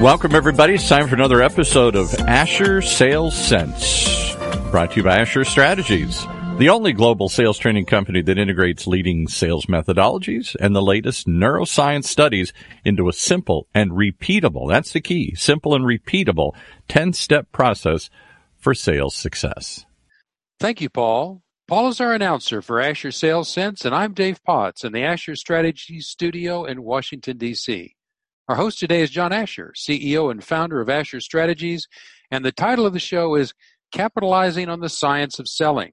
Welcome, 0.00 0.34
everybody. 0.34 0.74
It's 0.74 0.88
time 0.88 1.08
for 1.08 1.14
another 1.14 1.42
episode 1.42 1.94
of 1.94 2.14
Asher 2.20 2.80
Sales 2.80 3.36
Sense, 3.36 4.34
brought 4.70 4.92
to 4.92 4.96
you 4.98 5.02
by 5.02 5.18
Asher 5.18 5.44
Strategies, 5.44 6.26
the 6.58 6.70
only 6.70 6.92
global 6.92 7.28
sales 7.28 7.58
training 7.58 7.84
company 7.84 8.22
that 8.22 8.38
integrates 8.38 8.86
leading 8.86 9.28
sales 9.28 9.66
methodologies 9.66 10.56
and 10.60 10.74
the 10.74 10.80
latest 10.80 11.26
neuroscience 11.26 12.04
studies 12.04 12.52
into 12.84 13.08
a 13.08 13.12
simple 13.12 13.66
and 13.74 13.90
repeatable, 13.90 14.68
that's 14.68 14.92
the 14.92 15.00
key, 15.00 15.34
simple 15.34 15.74
and 15.74 15.84
repeatable 15.84 16.52
10 16.88 17.12
step 17.12 17.52
process 17.52 18.08
for 18.56 18.72
sales 18.72 19.14
success. 19.14 19.84
Thank 20.58 20.80
you, 20.80 20.88
Paul. 20.88 21.42
Paul 21.66 21.88
is 21.88 22.00
our 22.00 22.14
announcer 22.14 22.62
for 22.62 22.80
Asher 22.80 23.12
Sales 23.12 23.50
Sense, 23.50 23.84
and 23.84 23.94
I'm 23.94 24.14
Dave 24.14 24.42
Potts 24.42 24.84
in 24.84 24.92
the 24.92 25.02
Asher 25.02 25.36
Strategies 25.36 26.06
studio 26.06 26.64
in 26.64 26.82
Washington, 26.82 27.36
D.C. 27.36 27.94
Our 28.48 28.56
host 28.56 28.78
today 28.78 29.02
is 29.02 29.10
John 29.10 29.30
Asher, 29.30 29.74
CEO 29.76 30.30
and 30.30 30.42
founder 30.42 30.80
of 30.80 30.88
Asher 30.88 31.20
Strategies, 31.20 31.86
and 32.30 32.42
the 32.42 32.50
title 32.50 32.86
of 32.86 32.94
the 32.94 32.98
show 32.98 33.34
is 33.34 33.52
Capitalizing 33.92 34.70
on 34.70 34.80
the 34.80 34.88
Science 34.88 35.38
of 35.38 35.46
Selling. 35.46 35.92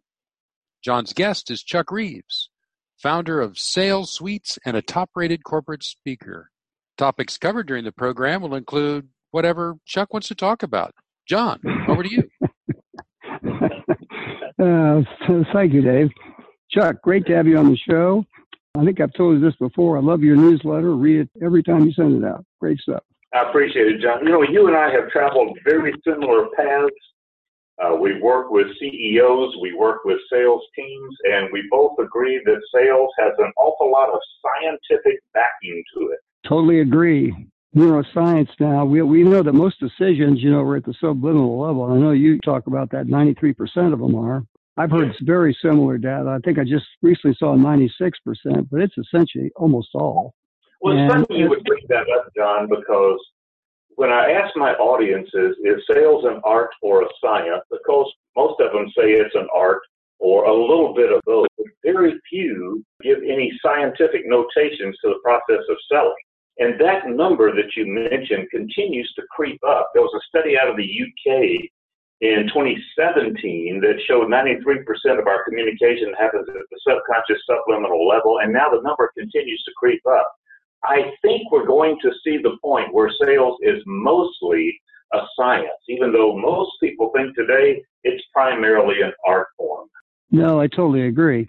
John's 0.81 1.11
guest 1.11 1.52
is 1.52 1.61
Chuck 1.61 1.91
Reaves, 1.91 2.49
founder 2.97 3.41
of 3.41 3.59
Sales 3.59 4.13
Suites 4.13 4.57
and 4.66 4.77
a 4.77 4.81
top 4.81 5.09
rated 5.16 5.44
corporate 5.44 5.83
speaker. 5.83 6.49
Topics 6.97 7.38
covered 7.38 7.67
during 7.67 7.83
the 7.83 7.91
program 7.91 8.41
will 8.41 8.55
include 8.55 9.09
whatever 9.31 9.75
Chuck 9.85 10.13
wants 10.13 10.30
to 10.30 10.35
talk 10.35 10.63
about. 10.63 10.95
John, 11.27 11.59
over 11.89 12.03
to 12.03 12.09
you. 12.09 12.23
uh, 14.63 15.02
thank 15.52 15.73
you, 15.73 15.81
Dave. 15.81 16.09
Chuck, 16.72 17.02
great 17.03 17.25
to 17.25 17.35
have 17.35 17.47
you 17.47 17.58
on 17.58 17.69
the 17.69 17.77
show. 17.77 18.25
I 18.77 18.84
think 18.84 18.99
I've 18.99 19.13
told 19.13 19.39
you 19.39 19.39
this 19.39 19.55
before. 19.57 19.97
I 19.97 20.02
love 20.02 20.21
your 20.21 20.35
newsletter. 20.35 20.95
Read 20.95 21.21
it 21.21 21.29
every 21.41 21.63
time 21.63 21.85
you 21.85 21.93
send 21.93 22.23
it 22.23 22.27
out. 22.27 22.45
Great 22.59 22.79
stuff. 22.79 23.03
I 23.33 23.49
appreciate 23.49 23.88
it, 23.88 24.02
John. 24.02 24.25
You 24.25 24.31
know, 24.31 24.43
you 24.43 24.67
and 24.67 24.75
I 24.75 24.91
have 24.91 25.09
traveled 25.09 25.57
very 25.63 25.93
similar 26.05 26.47
paths. 26.55 26.91
Uh, 27.83 27.95
we 27.95 28.19
work 28.22 28.52
with 28.52 28.67
CEOs, 28.80 29.58
we 29.61 29.73
work 29.73 30.05
with 30.05 30.17
sales 30.31 30.61
teams, 30.75 31.16
and 31.25 31.50
we 31.52 31.67
both 31.69 31.91
agree 32.00 32.41
that 32.45 32.61
sales 32.73 33.09
has 33.19 33.33
an 33.38 33.52
awful 33.58 33.91
lot 33.91 34.08
of 34.09 34.19
scientific 34.41 35.19
backing 35.33 35.83
to 35.94 36.11
it. 36.11 36.19
Totally 36.47 36.80
agree. 36.80 37.35
Neuroscience 37.75 38.47
now, 38.61 38.85
we, 38.85 39.02
we 39.02 39.23
know 39.23 39.44
that 39.44 39.52
most 39.52 39.81
decisions, 39.81 40.41
you 40.41 40.52
know, 40.52 40.61
are 40.61 40.78
at 40.78 40.85
the 40.85 40.94
subliminal 41.02 41.59
level. 41.59 41.83
I 41.83 41.97
know 41.97 42.11
you 42.11 42.39
talk 42.39 42.67
about 42.67 42.91
that 42.91 43.07
93% 43.07 43.91
of 43.91 44.00
them 44.00 44.16
are. 44.16 44.45
I've 44.78 44.92
heard 44.92 45.16
very 45.22 45.58
similar 45.62 45.98
data. 45.98 46.30
I 46.30 46.40
think 46.44 46.59
I 46.59 46.64
just 46.64 46.86
recently 47.02 47.36
saw 47.40 47.56
96%, 47.56 47.92
but 48.70 48.81
it's 48.81 48.98
essentially 48.98 49.52
almost 49.56 49.90
all. 49.94 50.34
Well, 50.81 50.98
it's 50.98 51.14
funny 51.14 51.40
you 51.40 51.50
would 51.50 51.64
bring 51.64 51.84
that 51.90 52.06
up, 52.16 52.28
John, 52.36 52.68
because 52.70 53.20
when 53.96 54.12
I 54.12 54.31
ask 54.31 54.56
my 54.58 54.73
audiences, 54.73 55.56
is 55.64 55.81
sales 55.90 56.26
an 56.26 56.42
art 56.44 56.72
or 56.81 57.03
a 57.03 57.08
science? 57.23 57.64
Because 57.72 58.12
most 58.36 58.59
of 58.59 58.73
them 58.73 58.88
say 58.90 59.12
it's 59.14 59.36
an 59.36 59.48
art 59.56 59.80
or 60.20 60.46
a 60.46 60.53
little 60.53 60.94
bit 60.94 61.12
of 61.12 61.22
both. 61.26 61.48
Very 61.84 62.20
few 62.30 62.84
give 63.02 63.20
any 63.20 63.52
scientific 63.64 64.23
notations 64.26 64.98
to 65.03 65.09
the 65.09 65.20
process 65.23 65.64
of 65.70 65.78
selling. 65.90 66.14
And 66.58 66.80
that 66.80 67.08
number 67.08 67.53
that 67.53 67.76
you 67.76 67.86
mentioned 67.86 68.50
continues 68.50 69.12
to 69.16 69.23
creep 69.30 69.59
up. 69.68 69.92
There 69.94 70.03
was 70.03 70.14
a 70.16 70.28
study 70.28 70.58
out 70.58 70.70
of 70.70 70.78
the 70.78 70.84
UK 70.84 71.70
in 72.21 72.47
2017 72.47 73.81
that 73.81 73.99
showed 74.08 74.30
93% 74.30 75.19
of 75.19 75.27
our 75.27 75.44
communication 75.44 76.13
happens 76.17 76.47
at 76.47 76.55
the 76.55 76.80
subconscious 76.88 77.44
subliminal 77.45 78.07
level, 78.07 78.39
and 78.39 78.53
now 78.53 78.69
the 78.69 78.81
number 78.81 79.11
continues 79.17 79.61
to 79.63 79.72
creep 79.75 80.02
up. 80.07 80.31
I 80.83 81.11
think 81.22 81.52
we're 81.52 81.66
going 81.66 81.97
to 82.02 82.11
see 82.23 82.38
the 82.38 82.57
point 82.63 82.94
where 82.94 83.11
sales 83.22 83.57
is 83.61 83.81
mostly 83.85 84.80
a 85.13 85.19
science, 85.38 85.81
even 85.89 86.11
though 86.11 86.38
most 86.38 86.72
people 86.81 87.11
think 87.16 87.35
today 87.35 87.81
it's 88.03 88.23
primarily 88.33 89.02
an 89.02 89.11
art 89.25 89.47
form. 89.57 89.88
No, 90.31 90.59
I 90.59 90.67
totally 90.67 91.07
agree. 91.07 91.47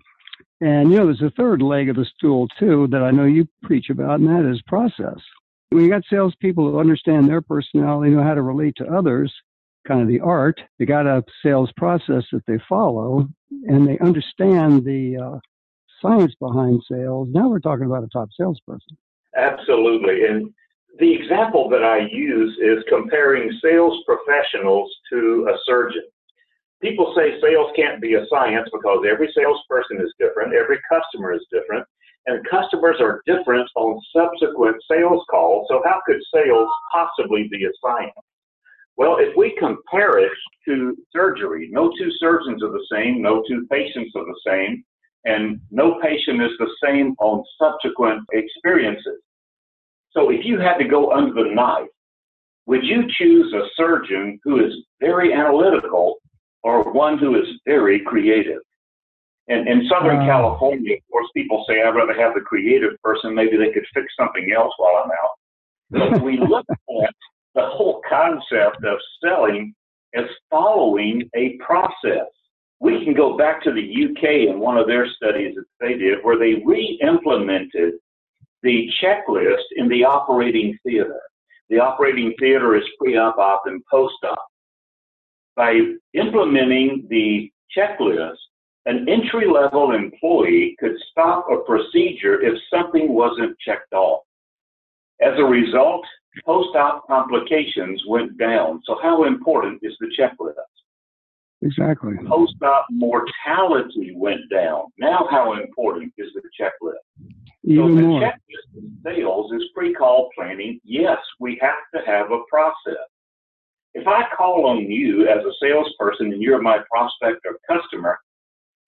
And 0.60 0.90
you 0.90 0.98
know, 0.98 1.06
there's 1.06 1.22
a 1.22 1.34
third 1.36 1.60
leg 1.60 1.88
of 1.90 1.96
the 1.96 2.06
stool 2.16 2.48
too 2.58 2.88
that 2.90 3.02
I 3.02 3.10
know 3.10 3.24
you 3.24 3.46
preach 3.62 3.90
about, 3.90 4.20
and 4.20 4.28
that 4.28 4.50
is 4.50 4.60
process. 4.62 5.18
When 5.70 5.84
you 5.84 5.90
got 5.90 6.04
salespeople 6.08 6.70
who 6.70 6.80
understand 6.80 7.28
their 7.28 7.42
personality, 7.42 8.12
know 8.12 8.22
how 8.22 8.34
to 8.34 8.42
relate 8.42 8.74
to 8.76 8.86
others, 8.86 9.32
kind 9.86 10.02
of 10.02 10.08
the 10.08 10.20
art. 10.20 10.60
They 10.78 10.84
got 10.84 11.06
a 11.06 11.24
sales 11.42 11.70
process 11.76 12.24
that 12.32 12.44
they 12.46 12.58
follow, 12.68 13.28
and 13.66 13.86
they 13.86 13.98
understand 13.98 14.84
the 14.84 15.16
uh, 15.16 15.38
science 16.00 16.34
behind 16.40 16.82
sales. 16.90 17.28
Now 17.32 17.48
we're 17.48 17.60
talking 17.60 17.86
about 17.86 18.04
a 18.04 18.08
top 18.08 18.28
salesperson. 18.38 18.96
Absolutely. 19.36 20.24
And 20.24 20.52
the 20.98 21.12
example 21.12 21.68
that 21.68 21.84
I 21.84 22.08
use 22.10 22.56
is 22.58 22.82
comparing 22.88 23.50
sales 23.62 24.02
professionals 24.06 24.90
to 25.12 25.48
a 25.52 25.56
surgeon. 25.66 26.04
People 26.82 27.14
say 27.16 27.40
sales 27.40 27.70
can't 27.74 28.00
be 28.00 28.14
a 28.14 28.26
science 28.28 28.68
because 28.72 29.04
every 29.08 29.32
salesperson 29.36 29.98
is 30.00 30.12
different, 30.18 30.54
every 30.54 30.78
customer 30.90 31.32
is 31.32 31.44
different, 31.50 31.86
and 32.26 32.46
customers 32.48 32.96
are 33.00 33.22
different 33.26 33.68
on 33.76 34.00
subsequent 34.14 34.76
sales 34.90 35.22
calls. 35.30 35.66
So, 35.70 35.82
how 35.84 36.00
could 36.06 36.20
sales 36.34 36.68
possibly 36.92 37.48
be 37.50 37.64
a 37.64 37.70
science? 37.82 38.12
Well, 38.96 39.18
if 39.18 39.36
we 39.36 39.54
compare 39.58 40.18
it 40.18 40.32
to 40.66 40.96
surgery, 41.14 41.68
no 41.70 41.90
two 41.98 42.10
surgeons 42.18 42.62
are 42.62 42.72
the 42.72 42.86
same, 42.90 43.20
no 43.20 43.42
two 43.48 43.66
patients 43.70 44.12
are 44.16 44.24
the 44.24 44.40
same, 44.46 44.84
and 45.24 45.60
no 45.70 46.00
patient 46.00 46.40
is 46.42 46.52
the 46.58 46.70
same 46.82 47.14
on 47.18 47.44
subsequent 47.60 48.22
experiences. 48.32 49.20
So 50.12 50.30
if 50.30 50.44
you 50.44 50.58
had 50.58 50.78
to 50.78 50.88
go 50.88 51.12
under 51.12 51.34
the 51.34 51.54
knife, 51.54 51.88
would 52.66 52.84
you 52.84 53.04
choose 53.18 53.52
a 53.52 53.68
surgeon 53.76 54.40
who 54.44 54.64
is 54.64 54.72
very 55.00 55.32
analytical 55.32 56.16
or 56.62 56.92
one 56.92 57.18
who 57.18 57.36
is 57.36 57.46
very 57.66 58.00
creative? 58.00 58.60
And 59.48 59.68
in 59.68 59.88
Southern 59.88 60.26
California, 60.26 60.94
of 60.96 61.02
course, 61.12 61.28
people 61.36 61.64
say, 61.68 61.82
I'd 61.82 61.94
rather 61.94 62.14
have 62.20 62.34
the 62.34 62.40
creative 62.40 63.00
person. 63.02 63.34
Maybe 63.34 63.56
they 63.56 63.70
could 63.70 63.86
fix 63.94 64.06
something 64.18 64.52
else 64.56 64.72
while 64.78 65.04
I'm 65.04 65.10
out. 65.10 65.36
But 65.90 66.22
we 66.22 66.38
look 66.38 66.66
at 66.68 67.14
the 67.56 67.66
whole 67.66 68.02
concept 68.08 68.84
of 68.84 68.98
selling 69.24 69.74
is 70.12 70.28
following 70.50 71.28
a 71.34 71.56
process. 71.56 72.28
We 72.80 73.02
can 73.02 73.14
go 73.14 73.36
back 73.36 73.62
to 73.64 73.72
the 73.72 73.80
UK 73.80 74.52
in 74.52 74.60
one 74.60 74.76
of 74.76 74.86
their 74.86 75.08
studies 75.16 75.56
that 75.56 75.64
they 75.80 75.94
did 75.94 76.18
where 76.22 76.38
they 76.38 76.62
re 76.64 77.00
implemented 77.02 77.94
the 78.62 78.88
checklist 79.02 79.64
in 79.76 79.88
the 79.88 80.04
operating 80.04 80.78
theater. 80.84 81.20
The 81.70 81.78
operating 81.80 82.34
theater 82.38 82.76
is 82.76 82.84
pre 82.98 83.16
op, 83.16 83.38
op, 83.38 83.62
and 83.64 83.82
post 83.90 84.16
op. 84.22 84.38
By 85.56 85.80
implementing 86.12 87.06
the 87.08 87.50
checklist, 87.76 88.36
an 88.84 89.08
entry 89.08 89.48
level 89.48 89.92
employee 89.92 90.76
could 90.78 90.96
stop 91.10 91.46
a 91.50 91.64
procedure 91.64 92.42
if 92.42 92.54
something 92.70 93.12
wasn't 93.14 93.58
checked 93.58 93.94
off. 93.94 94.22
As 95.22 95.32
a 95.38 95.44
result, 95.44 96.04
post-op 96.44 97.06
complications 97.06 98.02
went 98.06 98.38
down. 98.38 98.80
So 98.84 98.98
how 99.02 99.24
important 99.24 99.80
is 99.82 99.96
the 100.00 100.08
checklist? 100.18 100.54
Exactly. 101.62 102.14
Post-op 102.26 102.86
mortality 102.90 104.12
went 104.14 104.42
down. 104.50 104.86
Now 104.98 105.26
how 105.30 105.54
important 105.54 106.12
is 106.18 106.28
the 106.34 106.42
checklist? 106.60 107.32
Even 107.64 107.88
so 107.88 107.94
the 107.94 108.02
more. 108.02 108.20
checklist 108.20 108.76
in 108.76 108.98
sales 109.04 109.52
is 109.52 109.62
pre-call 109.74 110.30
planning. 110.36 110.80
Yes, 110.84 111.18
we 111.40 111.58
have 111.60 111.74
to 111.94 112.00
have 112.06 112.30
a 112.30 112.40
process. 112.48 113.06
If 113.94 114.06
I 114.06 114.24
call 114.36 114.66
on 114.66 114.90
you 114.90 115.26
as 115.26 115.42
a 115.44 115.52
salesperson 115.60 116.32
and 116.32 116.42
you're 116.42 116.60
my 116.60 116.80
prospect 116.90 117.46
or 117.46 117.56
customer, 117.66 118.18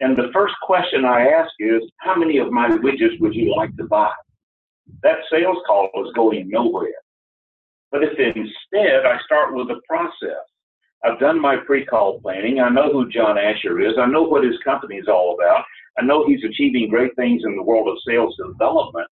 and 0.01 0.17
the 0.17 0.31
first 0.33 0.55
question 0.63 1.05
I 1.05 1.29
ask 1.29 1.51
is, 1.59 1.83
how 1.97 2.15
many 2.15 2.39
of 2.39 2.53
my 2.53 2.69
widgets 2.69 3.19
would 3.21 3.35
you 3.35 3.57
like 3.57 3.75
to 3.79 3.85
buy? 3.85 4.13
That 5.03 5.19
sales 5.31 5.59
call 5.67 5.91
is 6.07 6.13
going 6.15 6.49
nowhere. 6.49 6.93
But 7.91 8.03
if 8.03 8.19
instead 8.19 9.07
I 9.07 9.19
start 9.25 9.55
with 9.55 9.71
a 9.71 9.81
process, 9.89 10.45
I've 11.05 11.21
done 11.21 11.41
my 11.41 11.57
pre-call 11.57 12.21
planning. 12.21 12.61
I 12.61 12.69
know 12.69 12.93
who 12.93 13.09
John 13.09 13.39
Asher 13.39 13.81
is. 13.81 13.95
I 13.99 14.07
know 14.07 14.23
what 14.23 14.45
his 14.45 14.59
company 14.65 14.97
is 14.97 15.09
all 15.09 15.35
about. 15.35 15.65
I 15.99 16.03
know 16.03 16.27
he's 16.27 16.45
achieving 16.45 16.91
great 16.91 17.15
things 17.17 17.43
in 17.45 17.57
the 17.57 17.63
world 17.63 17.89
of 17.89 17.97
sales 18.07 18.37
development. 18.37 19.09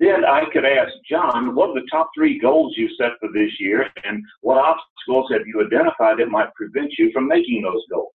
Then 0.00 0.24
I 0.24 0.44
could 0.52 0.64
ask 0.64 0.92
John, 1.08 1.54
what 1.54 1.70
are 1.70 1.74
the 1.74 1.86
top 1.90 2.10
three 2.14 2.38
goals 2.38 2.74
you 2.76 2.88
set 2.98 3.12
for 3.20 3.28
this 3.32 3.50
year, 3.60 3.86
and 4.04 4.22
what 4.40 4.58
obstacles 4.58 5.30
have 5.30 5.46
you 5.46 5.64
identified 5.64 6.18
that 6.18 6.28
might 6.28 6.52
prevent 6.54 6.92
you 6.98 7.12
from 7.12 7.28
making 7.28 7.62
those 7.62 7.84
goals? 7.90 8.12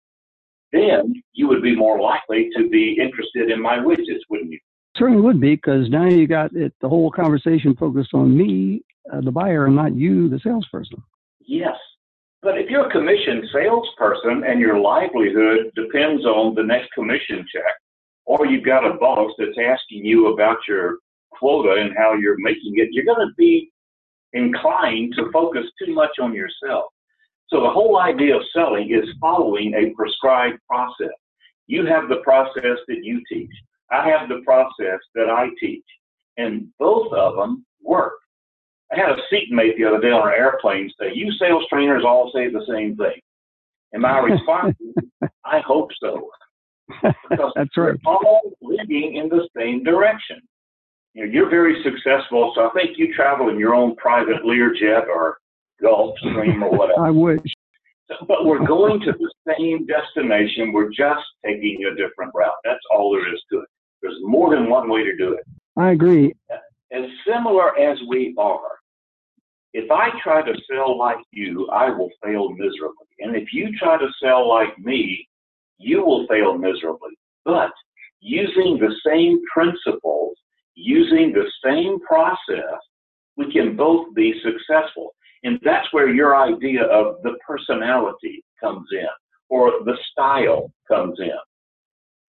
Then 0.73 1.13
you 1.31 1.47
would 1.47 1.61
be 1.61 1.75
more 1.75 2.01
likely 2.01 2.49
to 2.57 2.69
be 2.69 2.97
interested 2.99 3.51
in 3.51 3.61
my 3.61 3.77
widgets, 3.77 4.19
wouldn't 4.29 4.51
you? 4.51 4.59
Certainly 4.97 5.21
would 5.21 5.39
be, 5.39 5.55
because 5.55 5.89
now 5.89 6.05
you 6.05 6.27
got 6.27 6.55
it, 6.55 6.73
the 6.81 6.89
whole 6.89 7.11
conversation 7.11 7.75
focused 7.75 8.13
on 8.13 8.35
me 8.35 8.83
uh, 9.13 9.21
the 9.21 9.31
buyer 9.31 9.65
and 9.65 9.75
not 9.75 9.95
you, 9.95 10.29
the 10.29 10.39
salesperson. 10.39 11.01
Yes. 11.39 11.75
But 12.41 12.57
if 12.57 12.69
you're 12.69 12.87
a 12.87 12.91
commission 12.91 13.47
salesperson 13.53 14.43
and 14.47 14.59
your 14.59 14.79
livelihood 14.79 15.71
depends 15.75 16.25
on 16.25 16.55
the 16.55 16.63
next 16.63 16.91
commission 16.93 17.45
check, 17.53 17.73
or 18.25 18.45
you've 18.45 18.65
got 18.65 18.85
a 18.85 18.93
boss 18.95 19.31
that's 19.37 19.57
asking 19.57 20.05
you 20.05 20.33
about 20.33 20.57
your 20.67 20.97
quota 21.31 21.81
and 21.81 21.95
how 21.97 22.13
you're 22.13 22.39
making 22.39 22.73
it, 22.77 22.89
you're 22.91 23.05
going 23.05 23.27
to 23.27 23.33
be 23.37 23.71
inclined 24.33 25.13
to 25.15 25.31
focus 25.31 25.65
too 25.83 25.93
much 25.93 26.11
on 26.21 26.33
yourself. 26.33 26.85
So 27.49 27.61
the 27.61 27.69
whole 27.69 27.97
idea 27.97 28.35
of 28.35 28.41
selling 28.53 28.91
is 28.91 29.09
following 29.21 29.73
a 29.73 29.95
prescribed 29.95 30.59
process. 30.69 31.15
You 31.67 31.85
have 31.85 32.09
the 32.09 32.17
process 32.17 32.77
that 32.87 33.03
you 33.03 33.21
teach. 33.31 33.51
I 33.91 34.07
have 34.09 34.29
the 34.29 34.41
process 34.45 34.99
that 35.15 35.29
I 35.29 35.49
teach. 35.59 35.85
And 36.37 36.67
both 36.77 37.11
of 37.13 37.35
them 37.35 37.65
work. 37.81 38.13
I 38.91 38.99
had 38.99 39.09
a 39.09 39.17
seatmate 39.29 39.77
the 39.77 39.85
other 39.85 39.99
day 39.99 40.11
on 40.11 40.27
an 40.27 40.33
airplane 40.33 40.89
say, 40.99 41.11
You 41.13 41.31
sales 41.33 41.65
trainers 41.69 42.03
all 42.05 42.31
say 42.33 42.49
the 42.49 42.65
same 42.69 42.95
thing. 42.95 43.19
And 43.93 44.01
my 44.01 44.19
response 44.19 44.75
I 45.43 45.59
hope 45.65 45.89
so. 46.01 46.29
Because 47.01 47.51
That's 47.55 47.75
right. 47.77 47.95
We're 48.05 48.15
all 48.15 48.53
leading 48.61 49.15
in 49.15 49.29
the 49.29 49.47
same 49.57 49.83
direction. 49.83 50.41
You 51.13 51.25
know, 51.25 51.31
you're 51.31 51.49
very 51.49 51.83
successful, 51.83 52.53
so 52.55 52.69
I 52.69 52.69
think 52.73 52.97
you 52.97 53.13
travel 53.13 53.49
in 53.49 53.57
your 53.57 53.73
own 53.73 53.95
private 53.95 54.43
Learjet 54.43 55.07
or 55.07 55.37
Gulfstream 55.81 56.61
or 56.61 56.71
whatever. 56.71 57.01
I 57.05 57.09
wish. 57.09 57.41
But 58.27 58.45
we're 58.45 58.65
going 58.65 59.01
to 59.01 59.11
the 59.11 59.31
same 59.57 59.85
destination. 59.85 60.71
We're 60.71 60.89
just 60.89 61.25
taking 61.45 61.83
a 61.85 61.95
different 61.95 62.33
route. 62.33 62.53
That's 62.63 62.79
all 62.91 63.11
there 63.11 63.33
is 63.33 63.41
to 63.51 63.59
it. 63.59 63.69
There's 64.01 64.17
more 64.21 64.53
than 64.53 64.69
one 64.69 64.89
way 64.89 65.03
to 65.03 65.15
do 65.15 65.33
it. 65.33 65.45
I 65.77 65.91
agree. 65.91 66.33
As 66.91 67.05
similar 67.25 67.77
as 67.77 67.97
we 68.07 68.33
are, 68.37 68.77
if 69.73 69.91
I 69.91 70.09
try 70.23 70.41
to 70.41 70.53
sell 70.69 70.97
like 70.97 71.17
you, 71.31 71.67
I 71.69 71.89
will 71.89 72.09
fail 72.23 72.49
miserably. 72.49 73.07
And 73.19 73.35
if 73.35 73.53
you 73.53 73.69
try 73.77 73.97
to 73.97 74.07
sell 74.23 74.47
like 74.47 74.77
me, 74.79 75.27
you 75.77 76.03
will 76.03 76.25
fail 76.27 76.57
miserably. 76.57 77.17
But 77.45 77.71
using 78.19 78.79
the 78.79 78.93
same 79.05 79.41
principles, 79.53 80.35
using 80.75 81.33
the 81.33 81.49
same 81.63 81.99
process, 81.99 82.79
we 83.35 83.51
can 83.51 83.75
both 83.75 84.13
be 84.15 84.41
successful. 84.41 85.13
And 85.43 85.59
that's 85.63 85.91
where 85.93 86.09
your 86.09 86.35
idea 86.35 86.83
of 86.83 87.21
the 87.23 87.37
personality 87.45 88.43
comes 88.59 88.87
in 88.91 89.07
or 89.49 89.71
the 89.85 89.97
style 90.11 90.71
comes 90.87 91.19
in. 91.19 91.37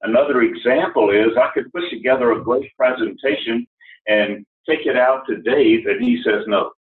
Another 0.03 0.43
example 0.43 1.11
is 1.11 1.37
I 1.37 1.51
could 1.55 1.73
put 1.73 1.85
together 1.91 2.33
a 2.33 2.43
great 2.43 2.71
presentation 2.77 3.67
and 4.09 4.45
take 4.69 4.87
it 4.87 4.97
out 4.97 5.25
to 5.29 5.43
Dave 5.43 5.87
and 5.87 6.03
he 6.03 6.21
says 6.25 6.43
no. 6.47 6.73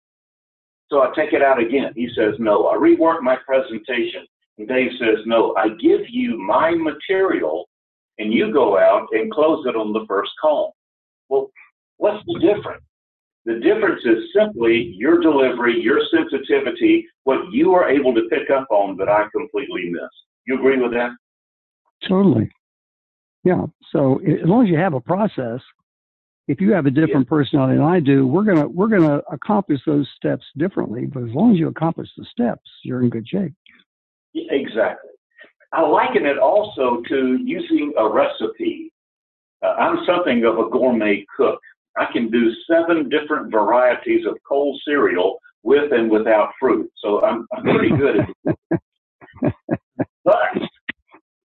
So 0.91 1.03
I 1.03 1.13
take 1.15 1.33
it 1.33 1.43
out 1.43 1.61
again. 1.61 1.93
He 1.95 2.09
says 2.17 2.35
no. 2.39 2.69
I 2.69 2.77
rework 2.77 3.21
my 3.23 3.37
presentation 3.47 4.27
and 4.59 4.67
Dave 4.67 4.91
says 4.99 5.19
no. 5.27 5.55
I 5.57 5.69
give 5.69 6.01
you 6.09 6.39
my 6.39 6.75
material 6.75 7.69
and 8.19 8.33
you 8.33 8.53
go 8.53 8.79
out 8.79 9.07
and 9.13 9.33
close 9.33 9.65
it 9.67 9.77
on 9.77 9.93
the 9.93 10.05
first 10.09 10.31
call. 10.41 10.75
Well, 11.29 11.51
what's 11.99 12.25
the 12.27 12.39
difference? 12.39 12.85
The 13.47 13.55
difference 13.61 14.03
is 14.05 14.25
simply 14.37 14.95
your 14.97 15.21
delivery, 15.21 15.81
your 15.81 16.01
sensitivity, 16.11 17.07
what 17.25 17.51
you 17.51 17.73
are 17.73 17.89
able 17.89 18.15
to 18.15 18.29
pick 18.31 18.51
up 18.51 18.67
on 18.71 18.97
that 18.99 19.09
I 19.09 19.27
completely 19.35 19.91
miss. 19.91 20.11
You 20.47 20.57
agree 20.57 20.79
with 20.79 20.93
that? 20.93 21.11
Totally. 22.07 22.51
Yeah. 23.45 23.67
So 23.93 24.21
as 24.21 24.47
long 24.47 24.65
as 24.65 24.71
you 24.71 24.77
have 24.77 24.95
a 24.95 25.01
process, 25.01 25.61
if 26.49 26.61
you 26.61 26.73
have 26.73 26.87
a 26.87 26.91
different 26.91 27.27
yeah. 27.27 27.37
personality 27.37 27.77
than 27.79 27.87
I 27.87 28.01
do, 28.01 28.27
we're 28.27 28.45
gonna 28.45 28.67
we're 28.69 28.89
gonna 28.89 29.23
accomplish 29.31 29.81
those 29.87 30.09
steps 30.17 30.45
differently. 30.59 31.07
But 31.07 31.25
as 31.25 31.31
long 31.31 31.53
as 31.53 31.59
you 31.59 31.69
accomplish 31.69 32.09
the 32.17 32.25
steps, 32.31 32.69
you're 32.83 33.03
in 33.03 33.09
good 33.09 33.27
shape. 33.29 33.53
Exactly. 34.35 35.11
I 35.73 35.83
liken 35.83 36.27
it 36.27 36.39
also 36.39 37.03
to 37.09 37.39
using 37.43 37.93
a 37.97 38.09
recipe. 38.09 38.93
Uh, 39.63 39.75
I'm 39.79 40.05
something 40.05 40.45
of 40.45 40.59
a 40.59 40.69
gourmet 40.69 41.25
cook. 41.37 41.61
I 41.97 42.07
can 42.13 42.31
do 42.31 42.53
seven 42.69 43.09
different 43.09 43.53
varieties 43.53 44.27
of 44.27 44.37
cold 44.49 44.81
cereal 44.85 45.39
with 45.63 45.93
and 45.93 46.11
without 46.11 46.51
fruit. 46.59 46.91
So 46.99 47.23
I'm, 47.23 47.47
I'm 47.57 47.63
pretty 47.63 47.91
good 47.91 48.21
at 48.21 48.29
it. 49.43 49.55
but 50.25 50.37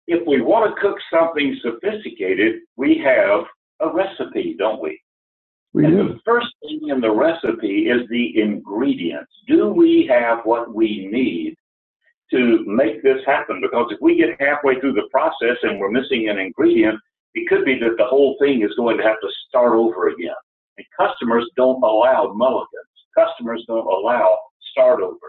if 0.08 0.26
we 0.26 0.40
want 0.40 0.74
to 0.74 0.80
cook 0.80 0.96
something 1.12 1.56
sophisticated, 1.62 2.62
we 2.76 3.00
have 3.04 3.44
a 3.80 3.94
recipe, 3.94 4.56
don't 4.58 4.82
we? 4.82 5.00
We 5.74 5.84
and 5.84 5.96
do. 5.96 6.08
the 6.08 6.20
first 6.24 6.48
thing 6.62 6.88
in 6.88 7.02
the 7.02 7.12
recipe 7.12 7.88
is 7.90 8.08
the 8.08 8.40
ingredients. 8.40 9.30
Do 9.46 9.68
we 9.68 10.08
have 10.10 10.40
what 10.44 10.74
we 10.74 11.08
need 11.12 11.56
to 12.30 12.64
make 12.66 13.02
this 13.02 13.20
happen? 13.26 13.60
Because 13.60 13.92
if 13.92 13.98
we 14.00 14.16
get 14.16 14.40
halfway 14.40 14.80
through 14.80 14.94
the 14.94 15.08
process 15.12 15.58
and 15.62 15.78
we're 15.78 15.90
missing 15.90 16.30
an 16.30 16.38
ingredient, 16.38 16.98
it 17.34 17.46
could 17.46 17.66
be 17.66 17.78
that 17.78 17.96
the 17.98 18.06
whole 18.06 18.36
thing 18.40 18.62
is 18.62 18.74
going 18.76 18.96
to 18.96 19.04
have 19.04 19.20
to 19.20 19.28
start 19.46 19.74
over 19.74 20.08
again. 20.08 20.34
And 20.78 20.86
customers 20.98 21.48
don't 21.54 21.82
allow 21.82 22.32
mulligans. 22.34 22.68
Customers 23.14 23.62
don't 23.68 23.86
allow 23.86 24.38
start 24.72 25.02
overs. 25.02 25.20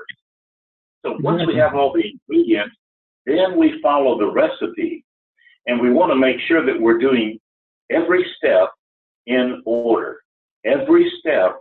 So 1.05 1.17
once 1.19 1.45
we 1.45 1.55
have 1.55 1.75
all 1.75 1.91
the 1.91 2.13
ingredients, 2.29 2.75
then 3.29 3.57
we 3.57 3.79
follow 3.81 4.17
the 4.17 4.31
recipe. 4.31 5.05
And 5.67 5.79
we 5.79 5.91
want 5.91 6.11
to 6.11 6.15
make 6.15 6.37
sure 6.47 6.65
that 6.65 6.79
we're 6.79 6.97
doing 6.97 7.39
every 7.91 8.25
step 8.37 8.69
in 9.27 9.61
order. 9.65 10.19
Every 10.65 11.11
step 11.19 11.59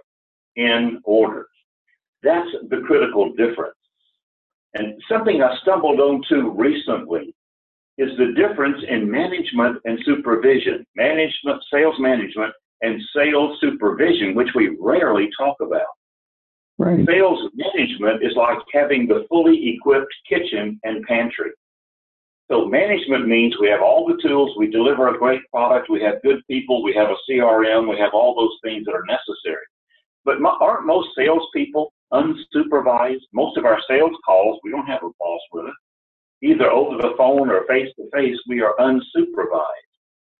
in 0.56 1.00
order. 1.04 1.46
That's 2.22 2.48
the 2.70 2.80
critical 2.86 3.30
difference. 3.34 3.74
And 4.74 5.00
something 5.08 5.42
I 5.42 5.56
stumbled 5.62 6.00
onto 6.00 6.50
recently 6.50 7.34
is 7.96 8.10
the 8.16 8.32
difference 8.34 8.82
in 8.88 9.10
management 9.10 9.78
and 9.84 9.98
supervision, 10.04 10.86
management, 10.94 11.62
sales 11.72 11.96
management, 11.98 12.52
and 12.82 13.00
sales 13.14 13.58
supervision, 13.60 14.34
which 14.34 14.50
we 14.54 14.76
rarely 14.80 15.28
talk 15.36 15.56
about. 15.60 15.97
Right. 16.78 17.04
Sales 17.06 17.50
management 17.54 18.22
is 18.22 18.36
like 18.36 18.58
having 18.72 19.08
the 19.08 19.26
fully 19.28 19.74
equipped 19.74 20.14
kitchen 20.28 20.78
and 20.84 21.04
pantry. 21.04 21.50
So 22.50 22.66
management 22.66 23.28
means 23.28 23.56
we 23.60 23.68
have 23.68 23.82
all 23.82 24.06
the 24.06 24.20
tools, 24.26 24.56
we 24.56 24.70
deliver 24.70 25.08
a 25.08 25.18
great 25.18 25.42
product, 25.52 25.90
we 25.90 26.00
have 26.02 26.22
good 26.22 26.40
people, 26.48 26.82
we 26.82 26.94
have 26.94 27.10
a 27.10 27.16
CRM, 27.28 27.90
we 27.90 27.98
have 27.98 28.14
all 28.14 28.34
those 28.34 28.56
things 28.62 28.86
that 28.86 28.94
are 28.94 29.04
necessary. 29.06 29.66
But 30.24 30.38
aren't 30.42 30.86
most 30.86 31.08
salespeople 31.16 31.92
unsupervised? 32.12 33.26
Most 33.34 33.58
of 33.58 33.64
our 33.64 33.80
sales 33.88 34.16
calls, 34.24 34.60
we 34.62 34.70
don't 34.70 34.86
have 34.86 35.02
a 35.02 35.10
boss 35.18 35.40
with 35.52 35.66
us 35.66 35.74
either 36.42 36.70
over 36.70 36.96
the 36.96 37.14
phone 37.16 37.50
or 37.50 37.66
face 37.66 37.88
to 37.96 38.08
face, 38.14 38.36
we 38.46 38.60
are 38.60 38.74
unsupervised. 38.78 39.64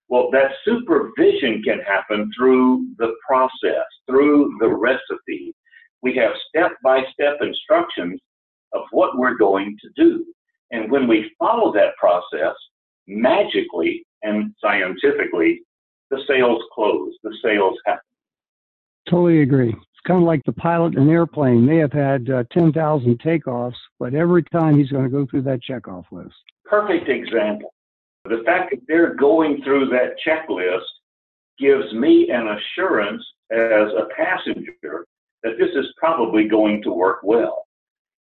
Well, 0.09 0.31
that 0.31 0.53
supervision 0.65 1.63
can 1.63 1.81
happen 1.81 2.31
through 2.37 2.87
the 2.99 3.13
process, 3.27 3.85
through 4.09 4.57
the 4.61 4.69
recipe. 4.69 5.55
We 6.03 6.15
have 6.17 6.33
step 6.49 6.73
by 6.83 7.03
step 7.13 7.39
instructions 7.41 8.21
of 8.73 8.83
what 8.91 9.19
we're 9.19 9.37
going 9.37 9.77
to 9.81 9.89
do. 9.97 10.25
And 10.71 10.91
when 10.91 11.09
we 11.09 11.31
follow 11.39 11.73
that 11.73 11.97
process, 11.99 12.55
magically 13.07 14.05
and 14.23 14.55
scientifically, 14.61 15.63
the 16.11 16.21
sales 16.27 16.63
close, 16.75 17.13
the 17.23 17.37
sales 17.43 17.77
happen. 17.87 18.01
Totally 19.09 19.43
agree. 19.43 19.71
It's 19.71 20.07
kind 20.07 20.23
of 20.23 20.27
like 20.27 20.43
the 20.45 20.53
pilot 20.53 20.95
in 20.95 21.05
an 21.05 21.11
airplane 21.11 21.65
may 21.65 21.79
have 21.79 21.93
had 21.93 22.29
uh, 22.31 22.45
10,000 22.53 23.21
takeoffs, 23.21 23.75
but 23.99 24.15
every 24.15 24.43
time 24.45 24.79
he's 24.79 24.91
going 24.91 25.05
to 25.05 25.11
go 25.11 25.27
through 25.31 25.43
that 25.43 25.61
checkoff 25.69 26.05
list. 26.13 26.35
Perfect 26.65 27.09
example. 27.09 27.73
The 28.25 28.43
fact 28.45 28.71
that 28.73 28.81
they're 28.87 29.15
going 29.15 29.63
through 29.65 29.89
that 29.89 30.17
checklist 30.27 30.85
gives 31.59 31.93
me 31.95 32.31
an 32.31 32.49
assurance 32.49 33.25
as 33.51 33.89
a 33.97 34.07
passenger 34.15 35.07
that 35.43 35.59
this 35.59 35.71
is 35.75 35.93
probably 35.97 36.49
going 36.49 36.83
to 36.83 36.91
work 36.91 37.21
well. 37.23 37.65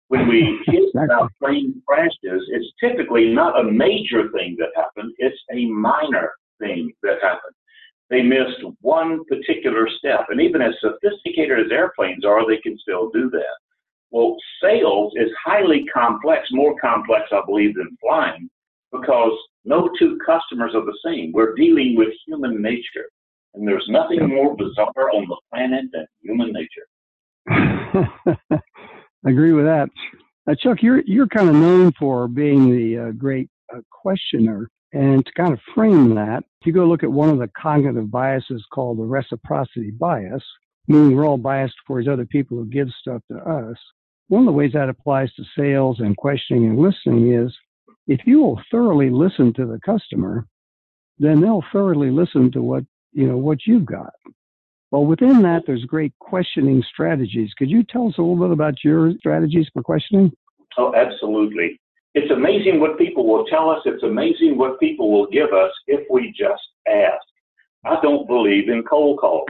When 0.08 0.28
we 0.28 0.60
hear 0.66 1.04
about 1.04 1.32
plane 1.42 1.82
crashes, 1.88 2.44
it's 2.50 2.72
typically 2.80 3.34
not 3.34 3.60
a 3.60 3.64
major 3.64 4.30
thing 4.32 4.56
that 4.60 4.70
happened, 4.76 5.14
it's 5.18 5.40
a 5.52 5.66
minor 5.66 6.32
thing 6.60 6.92
that 7.04 7.22
happened. 7.22 7.56
They 8.10 8.22
missed 8.22 8.64
one 8.82 9.26
particular 9.26 9.88
step. 9.98 10.28
And 10.30 10.40
even 10.40 10.62
as 10.62 10.76
sophisticated 10.80 11.60
as 11.60 11.72
airplanes 11.72 12.24
are, 12.24 12.48
they 12.48 12.58
can 12.58 12.78
still 12.78 13.10
do 13.10 13.30
that. 13.32 13.58
Well, 14.12 14.38
sales 14.62 15.14
is 15.16 15.32
highly 15.44 15.86
complex, 15.94 16.48
more 16.52 16.76
complex, 16.80 17.26
I 17.32 17.42
believe, 17.46 17.76
than 17.76 17.98
flying, 18.00 18.50
because 18.92 19.32
no 19.66 19.90
two 19.98 20.18
customers 20.24 20.74
are 20.76 20.86
the 20.86 20.98
same. 21.04 21.32
We're 21.34 21.56
dealing 21.56 21.96
with 21.98 22.10
human 22.28 22.62
nature. 22.62 23.10
And 23.56 23.68
there's 23.68 23.86
nothing 23.90 24.28
more 24.28 24.56
bizarre 24.56 25.12
on 25.12 25.28
the 25.28 25.38
planet 25.52 25.86
than 25.92 26.06
human 26.22 26.52
nature. 26.52 26.86
Agree 29.26 29.54
with 29.54 29.66
that. 29.66 29.90
Uh, 30.48 30.56
Chuck, 30.56 30.82
you're 30.82 31.02
you're 31.06 31.28
kind 31.28 31.50
of 31.50 31.56
known 31.56 31.92
for 32.00 32.28
being 32.28 32.72
the 32.72 33.08
uh, 33.08 33.12
great 33.12 33.50
uh, 33.74 33.80
questioner. 33.92 34.70
And 34.94 35.26
to 35.26 35.32
kind 35.34 35.52
of 35.52 35.60
frame 35.74 36.16
that, 36.16 36.44
if 36.62 36.68
you 36.68 36.72
go 36.72 36.86
look 36.86 37.04
at 37.04 37.12
one 37.12 37.30
of 37.30 37.40
the 37.40 37.50
cognitive 37.62 38.10
biases 38.10 38.64
called 38.74 38.98
the 38.98 39.04
reciprocity 39.04 39.92
bias, 39.92 40.44
meaning 40.88 41.16
we're 41.16 41.26
all 41.26 41.38
biased 41.38 41.76
towards 41.86 42.08
other 42.08 42.26
people 42.26 42.58
who 42.58 42.66
give 42.66 42.88
stuff 43.02 43.22
to 43.30 43.38
us, 43.40 43.78
one 44.30 44.42
of 44.42 44.46
the 44.46 44.54
ways 44.54 44.72
that 44.74 44.88
applies 44.88 45.34
to 45.34 45.44
sales 45.58 46.00
and 46.00 46.16
questioning 46.16 46.66
and 46.66 46.80
listening 46.80 47.34
is 47.34 47.54
if 48.08 48.22
you 48.26 48.40
will 48.40 48.62
thoroughly 48.72 49.10
listen 49.10 49.52
to 49.54 49.66
the 49.66 49.80
customer, 49.86 50.48
then 51.18 51.42
they'll 51.42 51.64
thoroughly 51.74 52.12
listen 52.12 52.52
to 52.52 52.62
what 52.62 52.84
you 53.12 53.28
know 53.28 53.38
what 53.38 53.60
you've 53.66 53.86
got. 53.86 54.14
Well, 54.92 55.06
within 55.06 55.42
that, 55.42 55.64
there's 55.66 55.84
great 55.86 56.14
questioning 56.20 56.84
strategies. 56.92 57.54
Could 57.58 57.70
you 57.70 57.84
tell 57.84 58.08
us 58.08 58.18
a 58.18 58.22
little 58.22 58.36
bit 58.36 58.52
about 58.52 58.84
your 58.84 59.14
strategies 59.18 59.68
for 59.74 59.82
questioning? 59.82 60.32
Oh, 60.78 60.94
absolutely. 60.96 61.80
It's 62.14 62.32
amazing 62.32 62.80
what 62.80 62.98
people 62.98 63.28
will 63.28 63.46
tell 63.46 63.70
us. 63.70 63.82
It's 63.86 64.04
amazing 64.04 64.58
what 64.58 64.80
people 64.80 65.12
will 65.12 65.28
give 65.28 65.52
us 65.54 65.72
if 65.88 66.02
we 66.10 66.34
just 66.38 66.64
ask. 66.88 67.22
I 67.84 68.00
don't 68.02 68.28
believe 68.28 68.70
in 68.70 68.84
cold 68.84 69.20
calls. 69.20 69.48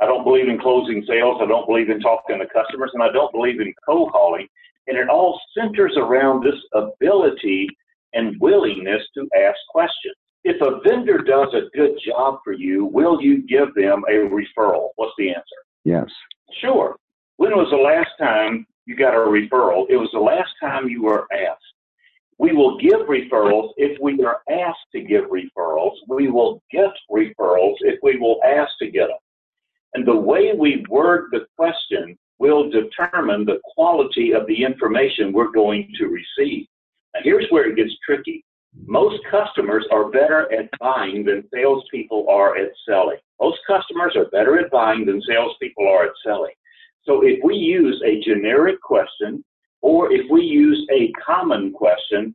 I 0.00 0.06
don't 0.06 0.22
believe 0.22 0.48
in 0.48 0.60
closing 0.60 1.04
sales. 1.08 1.38
I 1.42 1.46
don't 1.46 1.66
believe 1.66 1.90
in 1.90 2.00
talking 2.00 2.38
to 2.38 2.46
customers, 2.46 2.90
and 2.94 3.02
I 3.02 3.10
don't 3.10 3.32
believe 3.32 3.60
in 3.60 3.74
cold 3.84 4.12
calling. 4.12 4.46
And 4.86 4.96
it 4.96 5.08
all 5.08 5.40
centers 5.56 5.94
around 5.96 6.44
this 6.44 6.54
ability 6.72 7.68
and 8.12 8.36
willingness 8.40 9.02
to 9.14 9.28
ask 9.36 9.56
questions. 9.70 10.14
If 10.48 10.62
a 10.62 10.80
vendor 10.80 11.18
does 11.18 11.52
a 11.52 11.68
good 11.76 11.98
job 12.06 12.38
for 12.42 12.54
you, 12.54 12.86
will 12.86 13.20
you 13.20 13.46
give 13.46 13.74
them 13.74 14.02
a 14.08 14.14
referral? 14.14 14.88
What's 14.96 15.12
the 15.18 15.28
answer? 15.28 15.42
Yes. 15.84 16.06
Sure. 16.62 16.96
When 17.36 17.50
was 17.50 17.68
the 17.70 17.76
last 17.76 18.08
time 18.18 18.66
you 18.86 18.96
got 18.96 19.12
a 19.12 19.18
referral? 19.18 19.84
It 19.90 19.98
was 19.98 20.08
the 20.14 20.20
last 20.20 20.48
time 20.58 20.88
you 20.88 21.02
were 21.02 21.26
asked. 21.30 21.60
We 22.38 22.54
will 22.54 22.78
give 22.78 23.00
referrals 23.00 23.72
if 23.76 23.98
we 24.00 24.24
are 24.24 24.40
asked 24.50 24.88
to 24.92 25.02
give 25.02 25.24
referrals. 25.24 25.96
We 26.08 26.30
will 26.30 26.62
get 26.72 26.92
referrals 27.12 27.74
if 27.80 27.98
we 28.02 28.16
will 28.16 28.40
ask 28.42 28.72
to 28.80 28.90
get 28.90 29.08
them. 29.08 29.18
And 29.92 30.08
the 30.08 30.16
way 30.16 30.52
we 30.58 30.82
word 30.88 31.28
the 31.30 31.44
question 31.58 32.16
will 32.38 32.70
determine 32.70 33.44
the 33.44 33.60
quality 33.74 34.32
of 34.32 34.46
the 34.46 34.64
information 34.64 35.30
we're 35.30 35.52
going 35.52 35.92
to 35.98 36.06
receive. 36.06 36.64
Now, 37.12 37.20
here's 37.22 37.50
where 37.50 37.68
it 37.68 37.76
gets 37.76 37.92
tricky. 38.06 38.46
Most 38.74 39.20
customers 39.30 39.86
are 39.90 40.10
better 40.10 40.52
at 40.52 40.68
buying 40.78 41.24
than 41.24 41.48
salespeople 41.52 42.26
are 42.28 42.56
at 42.56 42.70
selling. 42.88 43.18
Most 43.40 43.58
customers 43.66 44.14
are 44.16 44.26
better 44.30 44.58
at 44.58 44.70
buying 44.70 45.06
than 45.06 45.22
salespeople 45.22 45.86
are 45.86 46.06
at 46.06 46.12
selling. 46.24 46.54
So 47.04 47.22
if 47.22 47.38
we 47.42 47.54
use 47.54 48.02
a 48.04 48.20
generic 48.20 48.80
question 48.82 49.44
or 49.80 50.12
if 50.12 50.30
we 50.30 50.42
use 50.42 50.86
a 50.92 51.12
common 51.12 51.72
question, 51.72 52.34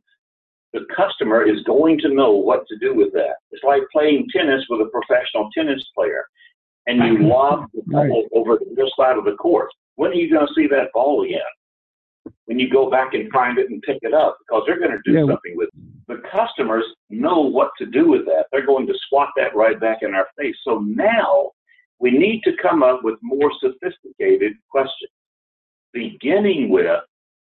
the 0.72 0.84
customer 0.94 1.46
is 1.46 1.62
going 1.62 1.98
to 2.00 2.08
know 2.08 2.32
what 2.32 2.66
to 2.66 2.78
do 2.78 2.94
with 2.94 3.12
that. 3.12 3.36
It's 3.52 3.62
like 3.62 3.82
playing 3.92 4.26
tennis 4.34 4.64
with 4.68 4.80
a 4.80 4.90
professional 4.90 5.48
tennis 5.56 5.82
player 5.96 6.26
and 6.86 6.98
you 7.04 7.28
lob 7.28 7.66
the 7.72 7.82
ball 7.86 8.26
over 8.34 8.58
the 8.58 8.72
other 8.72 8.90
side 8.98 9.16
of 9.16 9.24
the 9.24 9.36
court. 9.36 9.68
When 9.96 10.10
are 10.10 10.14
you 10.14 10.32
going 10.32 10.46
to 10.46 10.54
see 10.54 10.66
that 10.68 10.92
ball 10.92 11.24
again? 11.24 11.40
When 12.46 12.58
you 12.58 12.68
go 12.70 12.90
back 12.90 13.14
and 13.14 13.30
find 13.32 13.58
it 13.58 13.70
and 13.70 13.80
pick 13.82 13.98
it 14.02 14.12
up 14.12 14.36
because 14.40 14.64
they're 14.66 14.78
going 14.78 14.90
to 14.90 15.00
do 15.04 15.12
yeah. 15.12 15.20
something 15.20 15.56
with 15.56 15.68
it. 15.68 15.80
The 16.08 16.22
customers 16.30 16.84
know 17.08 17.40
what 17.40 17.70
to 17.78 17.86
do 17.86 18.08
with 18.08 18.26
that. 18.26 18.46
They're 18.52 18.66
going 18.66 18.86
to 18.86 18.94
swat 19.08 19.30
that 19.36 19.56
right 19.56 19.80
back 19.80 19.98
in 20.02 20.14
our 20.14 20.26
face. 20.38 20.56
So 20.62 20.80
now 20.80 21.52
we 22.00 22.10
need 22.10 22.42
to 22.42 22.52
come 22.60 22.82
up 22.82 23.00
with 23.02 23.18
more 23.22 23.50
sophisticated 23.60 24.52
questions, 24.70 25.10
beginning 25.92 26.68
with 26.68 26.86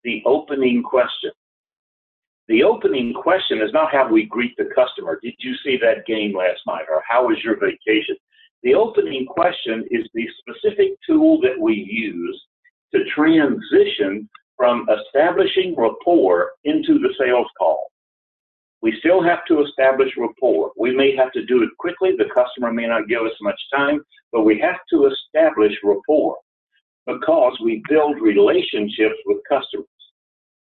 the 0.03 0.21
opening 0.25 0.83
question. 0.83 1.31
The 2.49 2.63
opening 2.63 3.13
question 3.13 3.61
is 3.61 3.71
not 3.71 3.91
how 3.91 4.11
we 4.11 4.25
greet 4.25 4.57
the 4.57 4.69
customer. 4.75 5.19
Did 5.21 5.35
you 5.39 5.53
see 5.63 5.77
that 5.81 6.05
game 6.07 6.35
last 6.35 6.61
night? 6.65 6.85
Or 6.89 7.03
how 7.07 7.27
was 7.27 7.37
your 7.43 7.59
vacation? 7.59 8.17
The 8.63 8.73
opening 8.73 9.25
question 9.25 9.85
is 9.91 10.09
the 10.13 10.27
specific 10.39 10.93
tool 11.07 11.39
that 11.41 11.57
we 11.57 11.75
use 11.75 12.43
to 12.93 13.05
transition 13.15 14.27
from 14.59 14.85
establishing 14.91 15.73
rapport 15.77 16.51
into 16.65 16.99
the 16.99 17.15
sales 17.17 17.47
call. 17.57 17.87
We 18.81 18.93
still 18.99 19.23
have 19.23 19.45
to 19.47 19.63
establish 19.63 20.09
rapport. 20.17 20.71
We 20.77 20.93
may 20.93 21.15
have 21.15 21.31
to 21.31 21.45
do 21.45 21.63
it 21.63 21.69
quickly. 21.79 22.11
The 22.17 22.29
customer 22.35 22.73
may 22.73 22.85
not 22.85 23.07
give 23.07 23.21
us 23.21 23.31
much 23.41 23.59
time, 23.73 24.01
but 24.33 24.43
we 24.43 24.59
have 24.59 24.79
to 24.91 25.07
establish 25.07 25.71
rapport 25.81 26.35
because 27.07 27.57
we 27.63 27.81
build 27.87 28.19
relationships 28.21 29.15
with 29.25 29.37
customers. 29.47 29.87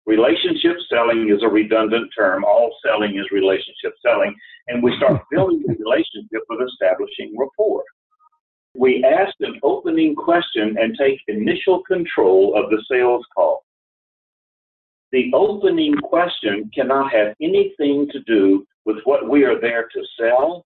Relationship 0.05 0.77
selling 0.91 1.31
is 1.35 1.43
a 1.43 1.49
redundant 1.49 2.11
term. 2.17 2.45
All 2.45 2.71
selling 2.85 3.17
is 3.19 3.25
relationship 3.33 3.95
selling. 4.05 4.35
And 4.69 4.83
we 4.83 4.95
start 4.99 5.23
building 5.31 5.65
the 5.67 5.75
relationship 5.75 6.43
with 6.51 6.69
establishing 6.69 7.35
rapport. 7.39 7.83
We 8.75 9.03
ask 9.05 9.33
an 9.41 9.59
opening 9.63 10.15
question 10.15 10.77
and 10.79 10.95
take 11.01 11.19
initial 11.29 11.83
control 11.89 12.55
of 12.55 12.69
the 12.71 12.83
sales 12.91 13.25
call. 13.35 13.66
The 15.13 15.31
opening 15.35 15.95
question 15.97 16.71
cannot 16.75 17.13
have 17.13 17.35
anything 17.41 18.09
to 18.11 18.21
do 18.21 18.67
with 18.85 18.99
what 19.05 19.29
we 19.29 19.45
are 19.45 19.61
there 19.61 19.89
to 19.93 20.03
sell, 20.19 20.65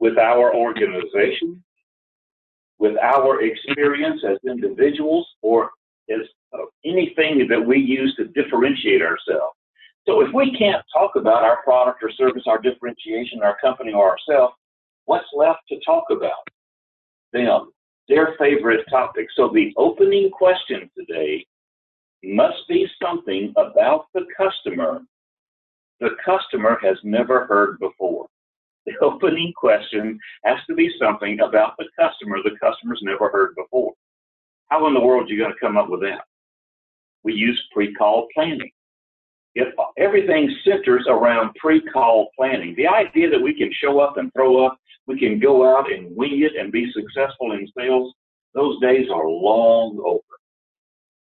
with 0.00 0.18
our 0.18 0.54
organization, 0.54 1.62
with 2.78 2.96
our 2.98 3.42
experience 3.42 4.22
as 4.28 4.38
individuals, 4.48 5.26
or 5.42 5.70
as 6.10 6.20
uh, 6.52 6.64
anything 6.84 7.46
that 7.48 7.64
we 7.64 7.78
use 7.78 8.14
to 8.16 8.26
differentiate 8.28 9.02
ourselves. 9.02 9.54
So 10.06 10.20
if 10.22 10.32
we 10.32 10.56
can't 10.56 10.82
talk 10.92 11.16
about 11.16 11.42
our 11.42 11.62
product 11.62 12.02
or 12.02 12.10
service, 12.12 12.44
our 12.46 12.58
differentiation, 12.58 13.42
our 13.42 13.56
company, 13.60 13.92
or 13.92 14.10
ourselves, 14.10 14.54
what's 15.04 15.26
left 15.34 15.60
to 15.68 15.78
talk 15.84 16.04
about? 16.10 16.48
Them, 17.32 17.72
their 18.08 18.34
favorite 18.38 18.86
topic. 18.88 19.26
So 19.36 19.50
the 19.52 19.74
opening 19.76 20.30
question 20.30 20.90
today 20.96 21.46
must 22.22 22.66
be 22.68 22.86
something 23.00 23.52
about 23.56 24.06
the 24.14 24.26
customer 24.36 25.02
the 26.00 26.10
customer 26.24 26.78
has 26.82 26.96
never 27.02 27.46
heard 27.46 27.78
before. 27.80 28.26
The 28.86 28.92
opening 29.02 29.52
question 29.56 30.18
has 30.44 30.58
to 30.68 30.74
be 30.74 30.90
something 30.98 31.40
about 31.40 31.74
the 31.78 31.86
customer 31.98 32.38
the 32.42 32.56
customer's 32.62 33.00
never 33.02 33.28
heard 33.30 33.54
before. 33.56 33.92
How 34.68 34.86
in 34.86 34.94
the 34.94 35.00
world 35.00 35.28
are 35.28 35.32
you 35.32 35.38
going 35.38 35.52
to 35.52 35.60
come 35.60 35.76
up 35.76 35.88
with 35.88 36.00
that? 36.02 36.22
We 37.24 37.34
use 37.34 37.60
pre-call 37.72 38.28
planning. 38.34 38.70
If 39.54 39.74
everything 39.98 40.54
centers 40.64 41.06
around 41.08 41.54
pre-call 41.56 42.28
planning, 42.36 42.74
the 42.76 42.86
idea 42.86 43.28
that 43.30 43.42
we 43.42 43.54
can 43.54 43.72
show 43.72 43.98
up 43.98 44.18
and 44.18 44.32
throw 44.32 44.64
up, 44.64 44.78
we 45.06 45.18
can 45.18 45.40
go 45.40 45.76
out 45.76 45.90
and 45.90 46.14
wing 46.16 46.42
it 46.42 46.52
and 46.58 46.70
be 46.70 46.90
successful 46.92 47.52
in 47.52 47.66
sales, 47.76 48.14
those 48.54 48.80
days 48.80 49.08
are 49.12 49.28
long 49.28 49.98
over. 50.04 50.22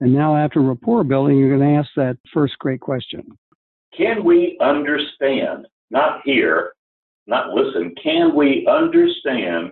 and 0.01 0.13
now 0.13 0.35
after 0.35 0.59
rapport 0.59 1.05
building, 1.05 1.37
you're 1.37 1.57
going 1.57 1.73
to 1.73 1.79
ask 1.79 1.87
that 1.95 2.17
first 2.33 2.59
great 2.59 2.81
question. 2.81 3.25
Can 3.97 4.25
we 4.25 4.57
understand, 4.59 5.67
not 5.89 6.19
hear, 6.25 6.73
not 7.27 7.53
listen, 7.53 7.93
can 8.01 8.35
we 8.35 8.67
understand 8.67 9.71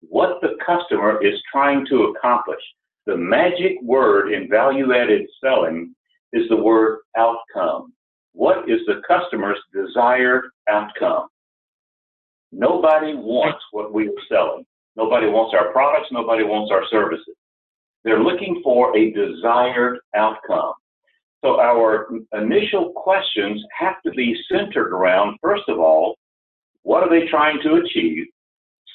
what 0.00 0.40
the 0.40 0.56
customer 0.64 1.24
is 1.24 1.40
trying 1.50 1.86
to 1.86 2.04
accomplish? 2.04 2.60
The 3.06 3.16
magic 3.16 3.78
word 3.82 4.32
in 4.32 4.48
value 4.48 4.94
added 4.94 5.26
selling 5.42 5.94
is 6.32 6.48
the 6.48 6.56
word 6.56 7.00
outcome. 7.16 7.92
What 8.32 8.68
is 8.68 8.80
the 8.86 9.02
customer's 9.06 9.58
desired 9.74 10.50
outcome? 10.68 11.28
Nobody 12.52 13.14
wants 13.14 13.62
what 13.72 13.92
we 13.92 14.08
are 14.08 14.24
selling. 14.28 14.64
Nobody 14.96 15.26
wants 15.26 15.54
our 15.58 15.72
products. 15.72 16.08
Nobody 16.12 16.44
wants 16.44 16.70
our 16.70 16.84
services. 16.90 17.34
They're 18.04 18.22
looking 18.22 18.60
for 18.62 18.96
a 18.96 19.12
desired 19.12 19.98
outcome. 20.14 20.74
So 21.44 21.60
our 21.60 22.08
initial 22.34 22.92
questions 22.92 23.62
have 23.78 24.00
to 24.06 24.12
be 24.12 24.36
centered 24.50 24.94
around, 24.94 25.38
first 25.42 25.64
of 25.68 25.78
all, 25.78 26.16
what 26.82 27.02
are 27.02 27.10
they 27.10 27.26
trying 27.28 27.60
to 27.62 27.74
achieve? 27.74 28.26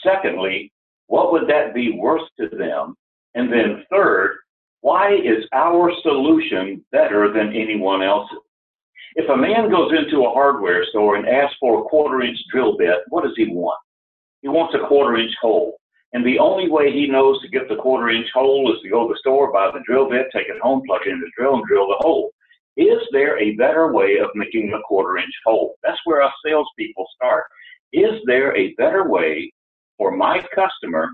Secondly, 0.04 0.72
what 1.08 1.32
would 1.32 1.48
that 1.50 1.74
be 1.74 1.92
worth 1.92 2.28
to 2.40 2.50
them? 2.50 2.96
And 3.36 3.52
then 3.52 3.84
third, 3.90 4.38
why 4.82 5.16
is 5.16 5.46
our 5.54 5.92
solution 6.02 6.84
better 6.92 7.32
than 7.32 7.54
anyone 7.54 8.04
else's? 8.04 8.38
If 9.16 9.30
a 9.30 9.38
man 9.38 9.72
goes 9.72 9.92
into 9.98 10.26
a 10.26 10.34
hardware 10.34 10.86
store 10.90 11.16
and 11.16 11.28
asks 11.28 11.58
for 11.60 11.80
a 11.80 11.84
quarter 11.84 12.22
inch 12.22 12.38
drill 12.52 12.78
bit, 12.78 13.00
what 13.10 13.24
does 13.24 13.34
he 13.36 13.48
want? 13.48 13.80
He 14.42 14.48
wants 14.48 14.76
a 14.76 14.88
quarter 14.88 15.18
inch 15.18 15.34
hole. 15.42 15.80
And 16.14 16.26
the 16.26 16.40
only 16.40 16.70
way 16.70 16.92
he 16.92 17.08
knows 17.08 17.42
to 17.42 17.50
get 17.50 17.68
the 17.68 17.76
quarter 17.76 18.10
inch 18.10 18.28
hole 18.34 18.72
is 18.74 18.82
to 18.82 18.90
go 18.90 19.08
to 19.08 19.14
the 19.14 19.20
store, 19.20 19.52
buy 19.52 19.72
the 19.74 19.84
drill 19.86 20.10
bit, 20.10 20.28
take 20.32 20.48
it 20.48 20.62
home, 20.62 20.84
plug 20.86 21.02
it 21.06 21.12
in 21.12 21.20
the 21.20 21.32
drill, 21.38 21.56
and 21.56 21.66
drill 21.66 21.88
the 21.88 21.98
hole. 22.00 22.32
Is 22.78 23.02
there 23.12 23.40
a 23.40 23.56
better 23.56 23.92
way 23.92 24.20
of 24.20 24.30
making 24.36 24.72
a 24.72 24.82
quarter 24.84 25.18
inch 25.18 25.34
hole? 25.46 25.76
That's 25.84 26.00
where 26.06 26.22
us 26.22 26.32
salespeople 26.46 27.08
start. 27.16 27.46
Is 27.94 28.22
there 28.26 28.56
a 28.56 28.74
better 28.76 29.08
way 29.10 29.52
for 29.98 30.16
my 30.16 30.42
customer 30.54 31.10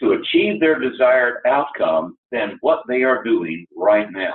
to 0.00 0.12
achieve 0.12 0.60
their 0.60 0.78
desired 0.78 1.38
outcome 1.46 2.16
than 2.30 2.58
what 2.60 2.80
they 2.88 3.02
are 3.02 3.22
doing 3.22 3.66
right 3.76 4.10
now? 4.10 4.34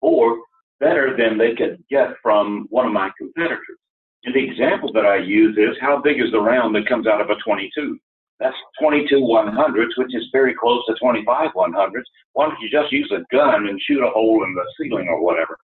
Or 0.00 0.38
better 0.80 1.16
than 1.16 1.38
they 1.38 1.54
could 1.54 1.82
get 1.90 2.10
from 2.22 2.66
one 2.70 2.86
of 2.86 2.92
my 2.92 3.10
competitors? 3.18 3.78
And 4.24 4.34
the 4.34 4.44
example 4.44 4.92
that 4.92 5.06
I 5.06 5.16
use 5.16 5.56
is 5.56 5.76
how 5.80 6.00
big 6.00 6.20
is 6.20 6.30
the 6.32 6.40
round 6.40 6.74
that 6.74 6.88
comes 6.88 7.06
out 7.06 7.20
of 7.20 7.30
a 7.30 7.36
22? 7.44 7.98
That's 8.38 8.56
22 8.80 9.16
100s, 9.16 9.90
which 9.96 10.14
is 10.14 10.28
very 10.32 10.54
close 10.54 10.84
to 10.86 10.94
25 10.94 11.50
100s. 11.54 12.02
Why 12.32 12.46
don't 12.48 12.60
you 12.60 12.70
just 12.70 12.92
use 12.92 13.10
a 13.12 13.24
gun 13.34 13.68
and 13.68 13.80
shoot 13.82 14.02
a 14.02 14.10
hole 14.10 14.44
in 14.44 14.54
the 14.54 14.64
ceiling 14.78 15.08
or 15.08 15.22
whatever? 15.22 15.58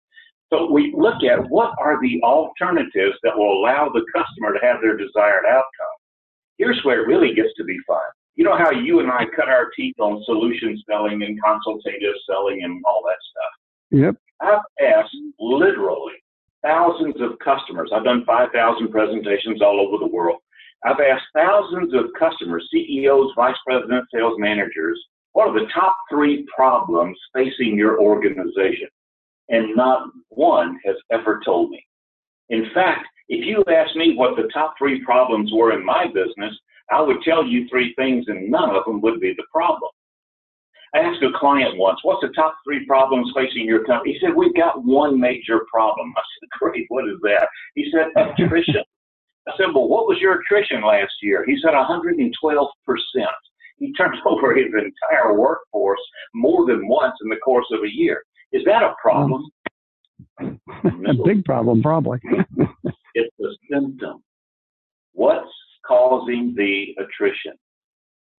So 0.51 0.71
we 0.71 0.93
look 0.95 1.23
at 1.23 1.49
what 1.49 1.73
are 1.79 1.99
the 2.01 2.21
alternatives 2.23 3.17
that 3.23 3.37
will 3.37 3.59
allow 3.59 3.89
the 3.89 4.05
customer 4.13 4.53
to 4.53 4.65
have 4.65 4.81
their 4.81 4.95
desired 4.95 5.45
outcome. 5.45 5.97
Here's 6.57 6.79
where 6.83 7.01
it 7.01 7.07
really 7.07 7.35
gets 7.35 7.53
to 7.57 7.63
be 7.63 7.77
fun. 7.85 7.99
You 8.35 8.45
know 8.45 8.57
how 8.57 8.71
you 8.71 8.99
and 8.99 9.11
I 9.11 9.25
cut 9.35 9.49
our 9.49 9.69
teeth 9.75 9.95
on 9.99 10.23
solution 10.25 10.81
selling 10.89 11.23
and 11.23 11.41
consultative 11.41 12.13
selling 12.29 12.63
and 12.63 12.81
all 12.87 13.03
that 13.05 13.17
stuff? 13.31 13.53
Yep. 13.91 14.15
I've 14.41 14.85
asked 14.85 15.15
literally 15.39 16.13
thousands 16.63 17.15
of 17.19 17.39
customers. 17.39 17.91
I've 17.93 18.03
done 18.03 18.23
5,000 18.25 18.89
presentations 18.89 19.61
all 19.61 19.79
over 19.79 19.97
the 19.97 20.11
world. 20.11 20.39
I've 20.85 20.99
asked 20.99 21.25
thousands 21.35 21.93
of 21.93 22.05
customers, 22.17 22.67
CEOs, 22.71 23.33
vice 23.35 23.55
presidents, 23.65 24.07
sales 24.13 24.35
managers, 24.37 24.99
what 25.37 25.49
are 25.49 25.53
the 25.53 25.67
top 25.71 25.95
three 26.09 26.47
problems 26.55 27.15
facing 27.31 27.77
your 27.77 28.01
organization? 28.01 28.87
And 29.49 29.75
not 29.75 30.09
one 30.29 30.79
has 30.85 30.95
ever 31.11 31.41
told 31.45 31.69
me. 31.69 31.85
In 32.49 32.69
fact, 32.73 33.07
if 33.29 33.45
you 33.45 33.63
asked 33.73 33.95
me 33.95 34.15
what 34.15 34.35
the 34.35 34.49
top 34.53 34.75
three 34.77 35.03
problems 35.03 35.51
were 35.53 35.73
in 35.73 35.85
my 35.85 36.07
business, 36.07 36.53
I 36.91 37.01
would 37.01 37.21
tell 37.23 37.45
you 37.45 37.67
three 37.67 37.93
things 37.95 38.25
and 38.27 38.49
none 38.49 38.75
of 38.75 38.85
them 38.85 39.01
would 39.01 39.19
be 39.19 39.33
the 39.35 39.43
problem. 39.51 39.91
I 40.95 40.99
asked 40.99 41.21
a 41.21 41.37
client 41.37 41.77
once, 41.77 41.99
what's 42.03 42.21
the 42.21 42.33
top 42.33 42.55
three 42.63 42.85
problems 42.85 43.31
facing 43.35 43.65
your 43.65 43.83
company? 43.83 44.13
He 44.13 44.19
said, 44.19 44.33
we've 44.33 44.55
got 44.55 44.83
one 44.83 45.19
major 45.19 45.65
problem. 45.71 46.13
I 46.15 46.21
said, 46.39 46.49
great, 46.59 46.85
what 46.87 47.07
is 47.07 47.19
that? 47.23 47.47
He 47.75 47.91
said, 47.91 48.07
attrition. 48.15 48.83
I 49.47 49.51
said, 49.57 49.67
well, 49.73 49.87
what 49.87 50.07
was 50.07 50.17
your 50.19 50.39
attrition 50.39 50.81
last 50.83 51.13
year? 51.21 51.45
He 51.45 51.57
said, 51.61 51.73
112%. 51.73 52.67
He 53.79 53.93
turned 53.93 54.15
over 54.25 54.55
his 54.55 54.67
entire 54.67 55.33
workforce 55.33 55.99
more 56.33 56.65
than 56.65 56.87
once 56.87 57.15
in 57.21 57.29
the 57.29 57.37
course 57.37 57.67
of 57.71 57.83
a 57.83 57.93
year. 57.93 58.23
Is 58.51 58.63
that 58.65 58.83
a 58.83 58.93
problem? 59.01 59.43
a 60.39 61.13
big 61.25 61.43
problem, 61.45 61.81
probably. 61.81 62.19
it's 63.13 63.35
a 63.39 63.49
symptom. 63.71 64.23
What's 65.13 65.49
causing 65.85 66.53
the 66.55 66.95
attrition? 67.01 67.53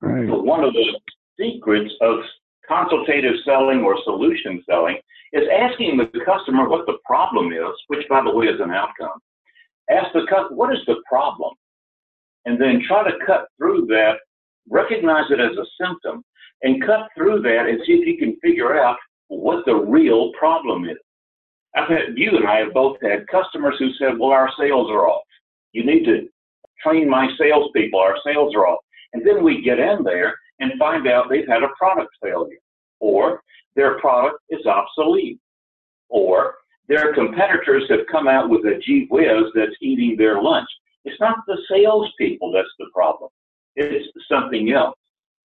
Right. 0.01 0.29
So 0.29 0.41
one 0.41 0.65
of 0.65 0.73
the 0.73 1.01
secrets 1.39 1.93
of 2.01 2.19
consultative 2.67 3.35
selling 3.45 3.81
or 3.81 3.97
solution 4.05 4.63
selling 4.69 4.99
is 5.33 5.43
asking 5.53 5.99
the 5.99 6.21
customer 6.25 6.69
what 6.69 6.87
the 6.87 6.99
problem 7.05 7.53
is, 7.53 7.75
which, 7.89 8.07
by 8.09 8.23
the 8.23 8.31
way, 8.31 8.47
is 8.47 8.61
an 8.61 8.71
outcome. 8.71 9.19
Ask 9.91 10.13
the 10.13 10.27
customer, 10.29 10.57
what 10.57 10.73
is 10.73 10.81
the 10.87 10.97
problem? 11.09 11.55
And 12.45 12.61
then 12.61 12.83
try 12.87 13.05
to 13.05 13.17
cut 13.27 13.49
through 13.59 13.87
that, 13.87 14.19
recognize 14.71 15.31
it 15.31 15.41
as 15.41 15.57
a 15.57 15.67
symptom, 15.83 16.23
and 16.63 16.85
cut 16.85 17.09
through 17.17 17.43
that 17.43 17.67
and 17.69 17.81
see 17.87 17.93
if 17.93 18.07
you 18.07 18.19
can 18.19 18.39
figure 18.41 18.79
out 18.79 18.97
what 19.29 19.65
the 19.67 19.75
real 19.75 20.33
problem 20.33 20.85
is. 20.85 20.97
I've 21.77 21.89
had 21.89 22.17
you 22.17 22.37
and 22.37 22.49
I 22.49 22.61
have 22.61 22.73
both 22.73 22.97
had 23.03 23.27
customers 23.29 23.77
who 23.79 23.93
said, 23.93 24.19
"Well, 24.19 24.31
our 24.31 24.51
sales 24.59 24.91
are 24.91 25.07
off. 25.07 25.25
You 25.73 25.85
need 25.85 26.05
to 26.05 26.29
train 26.83 27.09
my 27.09 27.29
salespeople. 27.39 28.01
Our 28.01 28.17
sales 28.25 28.55
are 28.55 28.67
off." 28.67 28.85
And 29.13 29.25
then 29.27 29.43
we 29.43 29.63
get 29.63 29.79
in 29.79 30.03
there 30.03 30.37
and 30.61 30.73
find 30.79 31.07
out 31.07 31.29
they've 31.29 31.47
had 31.47 31.63
a 31.63 31.69
product 31.79 32.11
failure, 32.23 32.59
or 33.01 33.43
their 33.77 33.99
product 34.01 34.41
is 34.51 34.67
obsolete, 34.67 35.39
or 36.09 36.57
their 36.89 37.15
competitors 37.15 37.85
have 37.91 38.07
come 38.11 38.27
out 38.27 38.49
with 38.49 38.65
a 38.67 38.79
gee 38.79 39.07
whiz 39.11 39.45
that's 39.55 39.77
eating 39.81 40.17
their 40.17 40.43
lunch. 40.43 40.69
It's 41.05 41.21
not 41.21 41.39
the 41.47 41.59
salespeople 41.71 42.51
that's 42.53 42.75
the 42.79 42.87
problem. 42.95 43.31
It's 43.77 44.09
something 44.29 44.73
else. 44.73 44.98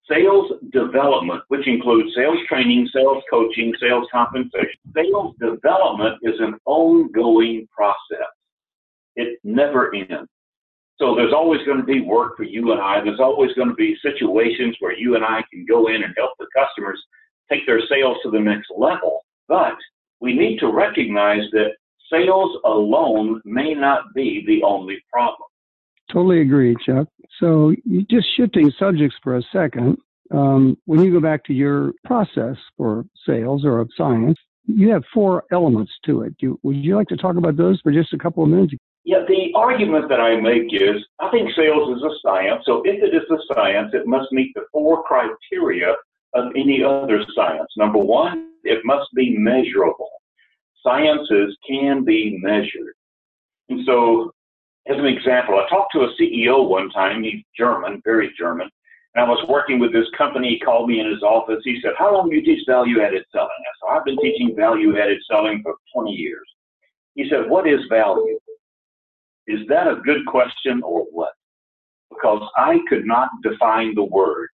Sales 0.08 0.52
development, 0.70 1.42
which 1.48 1.66
includes 1.66 2.14
sales 2.14 2.38
training, 2.46 2.88
sales 2.92 3.22
coaching, 3.30 3.72
sales 3.80 4.06
compensation. 4.12 4.78
Sales 4.94 5.34
development 5.40 6.18
is 6.22 6.38
an 6.40 6.54
ongoing 6.66 7.66
process. 7.74 8.28
It 9.16 9.38
never 9.44 9.94
ends. 9.94 10.28
So 10.98 11.14
there's 11.14 11.32
always 11.32 11.64
going 11.66 11.78
to 11.78 11.84
be 11.84 12.00
work 12.00 12.36
for 12.36 12.44
you 12.44 12.72
and 12.72 12.80
I. 12.80 13.02
There's 13.02 13.20
always 13.20 13.52
going 13.54 13.68
to 13.68 13.74
be 13.74 13.96
situations 14.02 14.76
where 14.80 14.96
you 14.96 15.16
and 15.16 15.24
I 15.24 15.42
can 15.50 15.64
go 15.66 15.88
in 15.88 16.04
and 16.04 16.14
help 16.16 16.32
the 16.38 16.46
customers 16.54 17.02
take 17.50 17.66
their 17.66 17.80
sales 17.88 18.16
to 18.22 18.30
the 18.30 18.38
next 18.38 18.70
level. 18.76 19.24
But 19.48 19.74
we 20.20 20.34
need 20.34 20.58
to 20.60 20.68
recognize 20.70 21.42
that 21.52 21.72
sales 22.12 22.56
alone 22.64 23.40
may 23.44 23.74
not 23.74 24.14
be 24.14 24.44
the 24.46 24.62
only 24.62 25.02
problem. 25.12 25.48
Totally 26.12 26.40
agree, 26.40 26.76
Chuck. 26.84 27.08
So, 27.40 27.74
just 28.10 28.26
shifting 28.36 28.70
subjects 28.78 29.16
for 29.22 29.36
a 29.36 29.42
second, 29.52 29.98
um, 30.30 30.76
when 30.84 31.00
you 31.00 31.12
go 31.12 31.20
back 31.20 31.44
to 31.44 31.52
your 31.52 31.92
process 32.04 32.56
for 32.76 33.04
sales 33.26 33.64
or 33.64 33.80
of 33.80 33.90
science, 33.96 34.38
you 34.66 34.90
have 34.90 35.02
four 35.12 35.44
elements 35.52 35.92
to 36.06 36.22
it. 36.22 36.34
Would 36.62 36.76
you 36.76 36.96
like 36.96 37.08
to 37.08 37.16
talk 37.16 37.36
about 37.36 37.56
those 37.56 37.80
for 37.80 37.92
just 37.92 38.12
a 38.12 38.18
couple 38.18 38.42
of 38.42 38.50
minutes? 38.50 38.74
Yeah, 39.04 39.18
the 39.28 39.52
argument 39.54 40.08
that 40.08 40.20
I 40.20 40.40
make 40.40 40.72
is 40.72 41.04
I 41.20 41.30
think 41.30 41.50
sales 41.54 41.96
is 41.96 42.02
a 42.02 42.10
science. 42.22 42.62
So, 42.64 42.82
if 42.84 43.02
it 43.02 43.14
is 43.14 43.28
a 43.30 43.54
science, 43.54 43.90
it 43.92 44.06
must 44.06 44.30
meet 44.32 44.52
the 44.54 44.62
four 44.72 45.02
criteria 45.02 45.94
of 46.34 46.52
any 46.56 46.82
other 46.82 47.24
science. 47.34 47.70
Number 47.76 47.98
one, 47.98 48.50
it 48.64 48.80
must 48.84 49.08
be 49.14 49.36
measurable. 49.36 50.10
Sciences 50.82 51.56
can 51.66 52.04
be 52.04 52.38
measured. 52.42 52.94
And 53.68 53.84
so, 53.86 54.32
as 54.86 54.98
an 54.98 55.06
example, 55.06 55.56
I 55.56 55.68
talked 55.68 55.92
to 55.92 56.02
a 56.02 56.14
CEO 56.20 56.68
one 56.68 56.90
time, 56.90 57.22
he's 57.22 57.42
German, 57.56 58.02
very 58.04 58.32
German, 58.38 58.68
and 59.14 59.24
I 59.24 59.28
was 59.28 59.44
working 59.48 59.78
with 59.78 59.92
this 59.92 60.06
company. 60.16 60.50
He 60.50 60.60
called 60.60 60.88
me 60.88 61.00
in 61.00 61.10
his 61.10 61.22
office. 61.22 61.62
He 61.64 61.80
said, 61.82 61.92
How 61.96 62.12
long 62.12 62.28
do 62.28 62.36
you 62.36 62.44
teach 62.44 62.66
value 62.68 63.00
added 63.00 63.24
selling? 63.32 63.48
I 63.48 63.72
said, 63.78 63.96
I've 63.96 64.04
been 64.04 64.18
teaching 64.20 64.54
value 64.56 64.98
added 64.98 65.18
selling 65.30 65.62
for 65.62 65.74
20 65.94 66.10
years. 66.10 66.46
He 67.14 67.28
said, 67.30 67.48
What 67.48 67.68
is 67.68 67.80
value? 67.88 68.38
Is 69.46 69.60
that 69.68 69.86
a 69.86 70.00
good 70.04 70.26
question 70.26 70.82
or 70.82 71.04
what? 71.12 71.32
Because 72.10 72.42
I 72.56 72.78
could 72.88 73.06
not 73.06 73.28
define 73.42 73.94
the 73.94 74.04
word. 74.04 74.48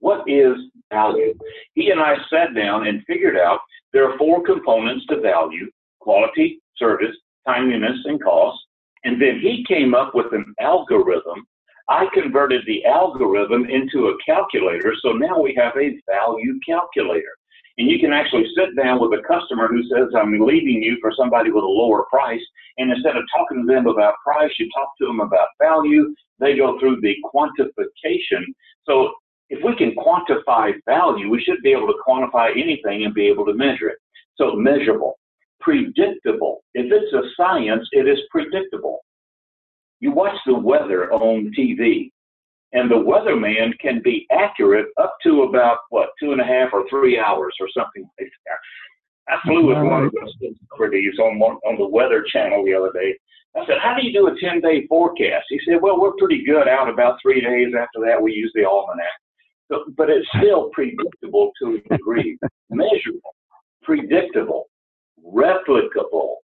What 0.00 0.28
is 0.28 0.56
value? 0.92 1.34
He 1.74 1.90
and 1.90 2.00
I 2.00 2.16
sat 2.28 2.54
down 2.54 2.86
and 2.86 3.02
figured 3.06 3.36
out 3.36 3.60
there 3.92 4.10
are 4.10 4.18
four 4.18 4.42
components 4.42 5.06
to 5.06 5.20
value 5.20 5.70
quality, 6.00 6.60
service, 6.76 7.14
timeliness, 7.46 7.98
and 8.04 8.22
cost. 8.22 8.58
And 9.04 9.20
then 9.20 9.40
he 9.40 9.64
came 9.66 9.94
up 9.94 10.14
with 10.14 10.32
an 10.32 10.54
algorithm. 10.60 11.46
I 11.88 12.06
converted 12.14 12.62
the 12.66 12.84
algorithm 12.84 13.66
into 13.66 14.08
a 14.08 14.16
calculator. 14.24 14.94
So 15.02 15.12
now 15.12 15.40
we 15.40 15.54
have 15.56 15.76
a 15.76 15.98
value 16.08 16.58
calculator. 16.64 17.36
And 17.78 17.88
you 17.88 17.98
can 17.98 18.12
actually 18.12 18.46
sit 18.56 18.76
down 18.76 19.00
with 19.00 19.18
a 19.18 19.22
customer 19.26 19.66
who 19.66 19.82
says, 19.84 20.08
I'm 20.14 20.38
leaving 20.38 20.82
you 20.82 20.98
for 21.00 21.12
somebody 21.16 21.50
with 21.50 21.64
a 21.64 21.66
lower 21.66 22.04
price. 22.10 22.40
And 22.78 22.92
instead 22.92 23.16
of 23.16 23.24
talking 23.34 23.66
to 23.66 23.72
them 23.72 23.86
about 23.86 24.14
price, 24.24 24.52
you 24.58 24.68
talk 24.74 24.90
to 25.00 25.06
them 25.06 25.20
about 25.20 25.48
value. 25.60 26.14
They 26.38 26.56
go 26.56 26.78
through 26.78 27.00
the 27.00 27.16
quantification. 27.34 28.44
So 28.86 29.12
if 29.48 29.64
we 29.64 29.74
can 29.76 29.94
quantify 29.96 30.72
value, 30.86 31.28
we 31.28 31.42
should 31.42 31.62
be 31.62 31.72
able 31.72 31.88
to 31.88 31.98
quantify 32.06 32.52
anything 32.52 33.04
and 33.04 33.14
be 33.14 33.26
able 33.26 33.46
to 33.46 33.54
measure 33.54 33.88
it. 33.88 33.98
So 34.36 34.54
measurable 34.54 35.18
predictable. 35.62 36.62
If 36.74 36.92
it's 36.92 37.12
a 37.12 37.22
science, 37.36 37.88
it 37.92 38.08
is 38.08 38.18
predictable. 38.30 39.00
You 40.00 40.12
watch 40.12 40.36
the 40.46 40.54
weather 40.54 41.12
on 41.12 41.52
TV, 41.56 42.10
and 42.72 42.90
the 42.90 42.96
weatherman 42.96 43.78
can 43.78 44.02
be 44.02 44.26
accurate 44.32 44.88
up 45.00 45.14
to 45.22 45.42
about 45.42 45.78
what 45.90 46.10
two 46.20 46.32
and 46.32 46.40
a 46.40 46.44
half 46.44 46.70
or 46.72 46.88
three 46.90 47.18
hours 47.18 47.54
or 47.60 47.68
something 47.76 48.08
like 48.18 48.30
that. 48.46 49.32
I 49.32 49.38
flew 49.46 49.66
with 49.68 49.78
one 49.78 50.04
of 50.04 50.12
those 50.12 50.34
celebrities 50.68 51.14
on 51.20 51.40
on 51.40 51.78
the 51.78 51.86
Weather 51.86 52.24
Channel 52.32 52.64
the 52.64 52.74
other 52.74 52.90
day. 52.92 53.16
I 53.56 53.64
said, 53.66 53.78
"How 53.80 53.94
do 53.94 54.04
you 54.04 54.12
do 54.12 54.26
a 54.26 54.40
ten 54.40 54.60
day 54.60 54.86
forecast?" 54.88 55.46
He 55.48 55.60
said, 55.64 55.80
"Well, 55.80 56.00
we're 56.00 56.16
pretty 56.18 56.44
good 56.44 56.66
out 56.66 56.88
about 56.88 57.18
three 57.22 57.40
days. 57.40 57.74
After 57.74 58.00
that, 58.06 58.20
we 58.20 58.32
use 58.32 58.50
the 58.54 58.64
almanac." 58.64 59.12
So, 59.70 59.84
but 59.96 60.10
it's 60.10 60.26
still 60.38 60.70
predictable 60.70 61.52
to 61.62 61.76
a 61.76 61.96
degree, 61.96 62.36
measurable, 62.70 63.34
predictable 63.82 64.66
replicable. 65.24 66.36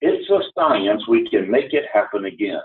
it's 0.00 0.28
a 0.30 0.40
science, 0.54 1.06
we 1.08 1.28
can 1.28 1.50
make 1.50 1.72
it 1.72 1.84
happen 1.92 2.24
again. 2.24 2.60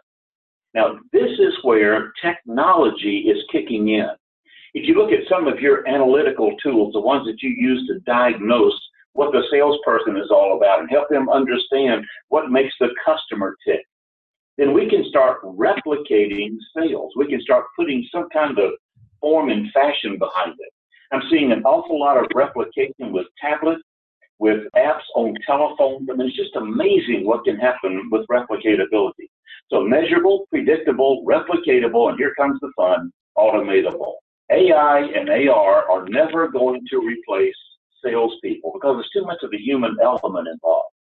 Now, 0.73 0.99
this 1.13 1.31
is 1.39 1.53
where 1.63 2.11
technology 2.21 3.25
is 3.27 3.43
kicking 3.51 3.89
in. 3.89 4.09
If 4.73 4.87
you 4.87 4.95
look 4.95 5.11
at 5.11 5.27
some 5.29 5.47
of 5.47 5.59
your 5.59 5.87
analytical 5.87 6.55
tools, 6.57 6.93
the 6.93 6.99
ones 6.99 7.25
that 7.25 7.41
you 7.41 7.49
use 7.49 7.87
to 7.87 7.99
diagnose 8.01 8.79
what 9.13 9.31
the 9.31 9.43
salesperson 9.51 10.17
is 10.17 10.29
all 10.29 10.57
about 10.57 10.79
and 10.79 10.89
help 10.89 11.09
them 11.09 11.29
understand 11.29 12.05
what 12.29 12.51
makes 12.51 12.73
the 12.79 12.89
customer 13.03 13.55
tick, 13.65 13.81
then 14.57 14.73
we 14.73 14.89
can 14.89 15.05
start 15.09 15.41
replicating 15.43 16.57
sales. 16.75 17.13
We 17.15 17.27
can 17.27 17.41
start 17.41 17.65
putting 17.75 18.07
some 18.11 18.29
kind 18.29 18.57
of 18.59 18.71
form 19.19 19.49
and 19.49 19.71
fashion 19.71 20.17
behind 20.17 20.53
it. 20.59 20.73
I'm 21.11 21.23
seeing 21.31 21.51
an 21.51 21.63
awful 21.63 21.99
lot 21.99 22.17
of 22.17 22.25
replication 22.35 23.11
with 23.11 23.25
tablets, 23.41 23.81
with 24.39 24.63
apps 24.75 25.03
on 25.15 25.33
telephones. 25.45 26.07
I 26.11 26.15
mean, 26.15 26.27
it's 26.27 26.37
just 26.37 26.55
amazing 26.55 27.25
what 27.25 27.43
can 27.43 27.57
happen 27.57 28.09
with 28.11 28.25
replicatability. 28.27 29.29
So 29.69 29.81
measurable, 29.81 30.45
predictable, 30.49 31.25
replicatable, 31.25 32.09
and 32.09 32.17
here 32.17 32.33
comes 32.35 32.59
the 32.61 32.71
fun, 32.75 33.11
automatable. 33.37 34.13
AI 34.51 34.99
and 34.99 35.29
AR 35.29 35.89
are 35.89 36.07
never 36.07 36.47
going 36.47 36.81
to 36.89 36.97
replace 36.99 37.55
salespeople 38.03 38.71
because 38.73 38.95
there's 38.95 39.09
too 39.13 39.25
much 39.25 39.39
of 39.43 39.51
the 39.51 39.57
human 39.57 39.97
element 40.01 40.47
involved. 40.47 40.93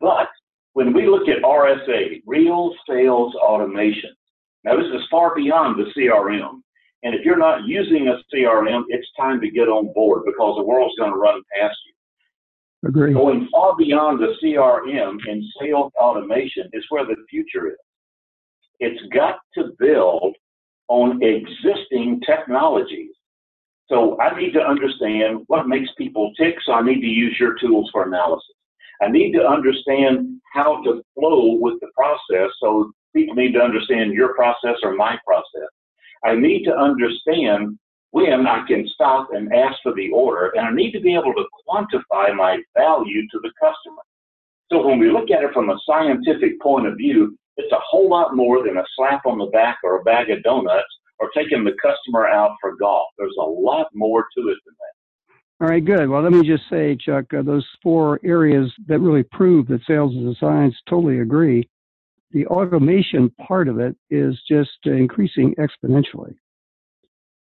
But 0.00 0.28
when 0.72 0.92
we 0.92 1.06
look 1.06 1.28
at 1.28 1.42
RSA, 1.42 2.22
real 2.26 2.74
sales 2.88 3.34
automation, 3.34 4.10
now 4.64 4.76
this 4.76 4.86
is 4.86 5.06
far 5.10 5.34
beyond 5.34 5.78
the 5.78 5.90
CRM. 5.92 6.60
And 7.02 7.14
if 7.14 7.24
you're 7.24 7.38
not 7.38 7.64
using 7.64 8.08
a 8.08 8.16
CRM, 8.34 8.84
it's 8.88 9.06
time 9.18 9.40
to 9.42 9.50
get 9.50 9.68
on 9.68 9.92
board 9.92 10.22
because 10.24 10.56
the 10.56 10.64
world's 10.64 10.96
going 10.98 11.12
to 11.12 11.18
run 11.18 11.42
past 11.54 11.76
you. 11.86 11.93
Agree. 12.86 13.14
Going 13.14 13.48
far 13.50 13.76
beyond 13.76 14.20
the 14.20 14.34
CRM 14.42 15.16
and 15.26 15.42
sales 15.60 15.92
automation 15.98 16.68
is 16.72 16.84
where 16.90 17.06
the 17.06 17.16
future 17.30 17.68
is. 17.68 17.76
It's 18.80 19.02
got 19.14 19.36
to 19.54 19.72
build 19.78 20.34
on 20.88 21.22
existing 21.22 22.20
technologies. 22.26 23.10
So 23.88 24.18
I 24.20 24.38
need 24.38 24.52
to 24.52 24.60
understand 24.60 25.44
what 25.46 25.68
makes 25.68 25.90
people 25.96 26.32
tick, 26.38 26.56
so 26.64 26.72
I 26.72 26.82
need 26.82 27.00
to 27.00 27.06
use 27.06 27.36
your 27.38 27.54
tools 27.58 27.88
for 27.92 28.04
analysis. 28.04 28.54
I 29.02 29.08
need 29.08 29.32
to 29.32 29.46
understand 29.46 30.40
how 30.52 30.82
to 30.84 31.02
flow 31.14 31.56
with 31.60 31.80
the 31.80 31.88
process, 31.96 32.50
so 32.60 32.92
people 33.14 33.34
need 33.34 33.52
to 33.52 33.60
understand 33.60 34.12
your 34.12 34.34
process 34.34 34.76
or 34.82 34.94
my 34.94 35.18
process. 35.26 35.68
I 36.24 36.34
need 36.34 36.64
to 36.64 36.74
understand 36.74 37.78
when 38.14 38.46
I 38.46 38.64
can 38.68 38.86
stop 38.94 39.30
and 39.32 39.52
ask 39.52 39.74
for 39.82 39.92
the 39.92 40.08
order, 40.10 40.52
and 40.54 40.64
I 40.64 40.72
need 40.72 40.92
to 40.92 41.00
be 41.00 41.14
able 41.14 41.34
to 41.34 41.44
quantify 41.66 42.32
my 42.32 42.58
value 42.76 43.22
to 43.22 43.40
the 43.42 43.50
customer. 43.58 44.02
So 44.70 44.86
when 44.86 45.00
we 45.00 45.10
look 45.10 45.32
at 45.32 45.42
it 45.42 45.52
from 45.52 45.68
a 45.68 45.76
scientific 45.84 46.60
point 46.60 46.86
of 46.86 46.96
view, 46.96 47.36
it's 47.56 47.72
a 47.72 47.80
whole 47.84 48.08
lot 48.08 48.36
more 48.36 48.64
than 48.64 48.76
a 48.76 48.84
slap 48.94 49.26
on 49.26 49.38
the 49.38 49.46
back 49.46 49.78
or 49.82 49.98
a 49.98 50.04
bag 50.04 50.30
of 50.30 50.44
donuts 50.44 50.86
or 51.18 51.28
taking 51.34 51.64
the 51.64 51.74
customer 51.82 52.28
out 52.28 52.52
for 52.60 52.76
golf. 52.76 53.08
There's 53.18 53.34
a 53.40 53.44
lot 53.44 53.88
more 53.94 54.24
to 54.38 54.42
it 54.48 54.58
than 54.64 54.74
that. 54.78 55.64
All 55.64 55.70
right, 55.70 55.84
good. 55.84 56.08
Well, 56.08 56.22
let 56.22 56.32
me 56.32 56.46
just 56.46 56.70
say, 56.70 56.96
Chuck, 56.96 57.34
uh, 57.36 57.42
those 57.42 57.66
four 57.82 58.20
areas 58.22 58.72
that 58.86 59.00
really 59.00 59.24
prove 59.24 59.66
that 59.66 59.80
sales 59.88 60.14
is 60.14 60.36
a 60.36 60.38
science, 60.38 60.76
totally 60.88 61.18
agree. 61.18 61.68
The 62.30 62.46
automation 62.46 63.30
part 63.44 63.66
of 63.66 63.80
it 63.80 63.96
is 64.08 64.40
just 64.48 64.70
uh, 64.86 64.92
increasing 64.92 65.56
exponentially. 65.56 66.36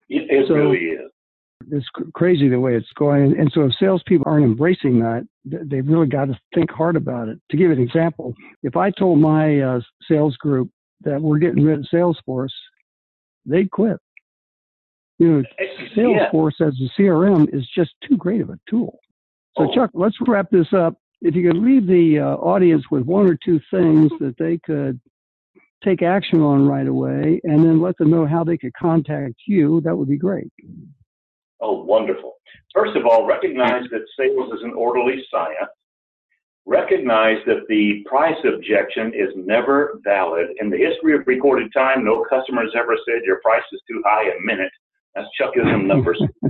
It, 0.10 0.30
it 0.30 0.48
So- 0.48 0.56
really 0.56 0.78
is. 0.80 1.12
It's 1.72 1.86
crazy 2.16 2.48
the 2.48 2.60
way 2.60 2.74
it's 2.76 2.92
going. 2.98 3.38
And 3.38 3.52
so 3.54 3.62
if 3.66 3.74
salespeople 3.76 4.24
aren't 4.26 4.46
embracing 4.46 4.98
that, 5.00 5.28
they've 5.44 5.86
really 5.88 6.08
got 6.08 6.26
to 6.26 6.40
think 6.56 6.72
hard 6.72 6.96
about 6.96 7.28
it. 7.28 7.38
To 7.52 7.58
give 7.58 7.68
you 7.68 7.74
an 7.76 7.82
example, 7.82 8.34
if 8.64 8.78
I 8.78 8.90
told 8.92 9.20
my 9.20 9.60
uh, 9.60 9.82
sales 10.10 10.36
group 10.38 10.70
that 11.02 11.22
we're 11.22 11.38
getting 11.38 11.64
rid 11.66 11.80
of 11.80 11.86
Salesforce, 11.94 12.54
they'd 13.46 13.70
quit. 13.72 13.98
You 15.20 15.28
know, 15.28 15.44
Yeah. 15.60 16.30
Salesforce 16.32 16.62
as 16.66 16.74
a 16.82 16.90
CRM 17.02 17.54
is 17.54 17.68
just 17.76 17.92
too 18.08 18.16
great 18.16 18.40
of 18.42 18.50
a 18.50 18.60
tool. 18.70 18.98
So, 19.58 19.70
Oh. 19.70 19.74
Chuck, 19.76 19.92
let's 19.94 20.16
wrap 20.26 20.50
this 20.50 20.72
up. 20.72 20.96
If 21.22 21.36
you 21.36 21.46
could 21.52 21.60
leave 21.62 21.86
the 21.88 22.20
uh, 22.20 22.36
audience 22.38 22.86
with 22.90 23.04
one 23.04 23.28
or 23.28 23.36
two 23.36 23.60
things 23.70 24.10
that 24.22 24.36
they 24.40 24.58
could 24.60 25.00
take 25.84 26.02
action 26.02 26.42
on 26.42 26.68
right 26.68 26.88
away, 26.88 27.40
and 27.44 27.64
then 27.64 27.82
let 27.82 27.98
them 27.98 28.10
know 28.10 28.26
how 28.26 28.44
they 28.44 28.58
could 28.58 28.74
contact 28.74 29.36
you, 29.48 29.82
that 29.82 29.96
would 29.96 30.10
be 30.10 30.18
great. 30.18 30.52
Oh, 31.62 31.84
wonderful. 31.84 32.36
First 32.74 32.96
of 32.96 33.06
all, 33.06 33.26
recognize 33.26 33.84
that 33.92 34.06
sales 34.18 34.54
is 34.54 34.64
an 34.64 34.74
orderly 34.74 35.24
science. 35.32 35.72
Recognize 36.66 37.38
that 37.48 37.66
the 37.68 38.04
price 38.06 38.38
objection 38.46 39.08
is 39.08 39.30
never 39.36 40.00
valid. 40.04 40.48
In 40.62 40.70
the 40.70 40.78
history 40.78 41.16
of 41.16 41.26
recorded 41.26 41.72
time, 41.74 42.06
no 42.06 42.24
customer 42.30 42.62
has 42.62 42.72
ever 42.78 42.96
said 43.08 43.24
your 43.26 43.40
price 43.42 43.64
is 43.74 43.82
too 43.90 44.02
high 44.06 44.30
a 44.30 44.42
minute. 44.44 44.72
That's 45.16 45.28
Chuckism 45.40 45.88
numbers. 45.88 46.22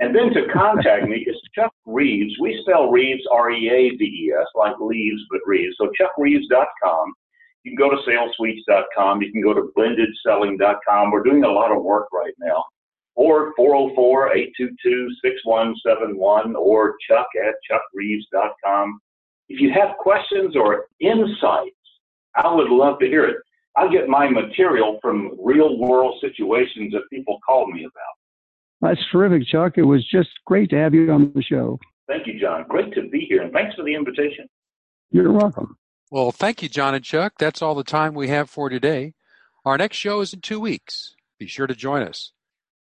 and 0.00 0.14
then 0.14 0.34
to 0.34 0.52
contact 0.52 1.08
me 1.08 1.24
is 1.26 1.36
Chuck 1.54 1.72
Reaves. 1.86 2.34
We 2.40 2.60
spell 2.62 2.90
Reaves 2.90 3.22
R-E-A-V-E-S, 3.32 4.46
like 4.54 4.74
leaves 4.80 5.22
but 5.30 5.40
Reaves. 5.46 5.74
So 5.80 5.90
chuckreaves.com. 5.98 7.14
You 7.64 7.76
can 7.76 7.76
go 7.76 7.90
to 7.90 7.96
salessuites.com. 8.08 9.22
You 9.22 9.32
can 9.32 9.42
go 9.42 9.54
to 9.54 9.70
blendedselling.com. 9.76 11.10
We're 11.10 11.22
doing 11.22 11.44
a 11.44 11.50
lot 11.50 11.70
of 11.70 11.82
work 11.82 12.08
right 12.12 12.34
now 12.38 12.64
or 13.18 13.52
404-822-6171 13.58 16.54
or 16.54 16.94
chuck 17.08 17.26
at 17.44 17.54
chuckreaves.com. 17.68 19.00
If 19.48 19.60
you 19.60 19.72
have 19.72 19.96
questions 19.98 20.54
or 20.54 20.86
insights, 21.00 21.74
I 22.36 22.54
would 22.54 22.70
love 22.70 23.00
to 23.00 23.06
hear 23.06 23.24
it. 23.24 23.38
I 23.76 23.88
get 23.88 24.08
my 24.08 24.30
material 24.30 25.00
from 25.02 25.36
real 25.42 25.76
world 25.78 26.14
situations 26.20 26.92
that 26.92 27.02
people 27.12 27.40
call 27.44 27.66
me 27.66 27.80
about. 27.80 28.14
That's 28.80 29.04
terrific, 29.10 29.48
Chuck. 29.48 29.78
It 29.78 29.82
was 29.82 30.08
just 30.08 30.28
great 30.46 30.70
to 30.70 30.76
have 30.76 30.94
you 30.94 31.10
on 31.10 31.32
the 31.34 31.42
show. 31.42 31.80
Thank 32.06 32.28
you, 32.28 32.38
John. 32.38 32.66
Great 32.68 32.94
to 32.94 33.08
be 33.08 33.26
here, 33.28 33.42
and 33.42 33.52
thanks 33.52 33.74
for 33.74 33.82
the 33.82 33.96
invitation. 33.96 34.48
You're 35.10 35.32
welcome. 35.32 35.76
Well, 36.10 36.32
thank 36.32 36.62
you, 36.62 36.68
John 36.68 36.94
and 36.94 37.04
Chuck. 37.04 37.34
That's 37.38 37.60
all 37.60 37.74
the 37.74 37.84
time 37.84 38.14
we 38.14 38.28
have 38.28 38.48
for 38.48 38.68
today. 38.70 39.12
Our 39.64 39.76
next 39.76 39.96
show 39.96 40.20
is 40.20 40.32
in 40.32 40.40
two 40.40 40.58
weeks. 40.58 41.14
Be 41.38 41.46
sure 41.46 41.66
to 41.66 41.74
join 41.74 42.02
us. 42.02 42.32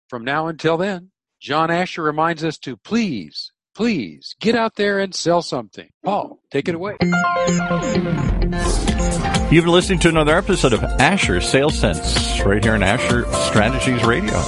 From 0.07 0.23
now 0.23 0.47
until 0.47 0.77
then, 0.77 1.11
John 1.39 1.69
Asher 1.69 2.03
reminds 2.03 2.43
us 2.43 2.57
to 2.59 2.77
please, 2.77 3.51
please 3.75 4.35
get 4.39 4.55
out 4.55 4.75
there 4.75 4.99
and 4.99 5.13
sell 5.13 5.41
something. 5.41 5.89
Paul, 6.05 6.39
take 6.51 6.69
it 6.69 6.75
away. 6.75 6.95
You've 9.51 9.65
been 9.65 9.73
listening 9.73 9.99
to 9.99 10.09
another 10.09 10.37
episode 10.37 10.71
of 10.71 10.81
Asher 10.83 11.41
Sales 11.41 11.77
Sense 11.77 12.41
right 12.45 12.63
here 12.63 12.73
on 12.73 12.83
Asher 12.83 13.25
Strategies 13.33 14.03
Radio. 14.05 14.41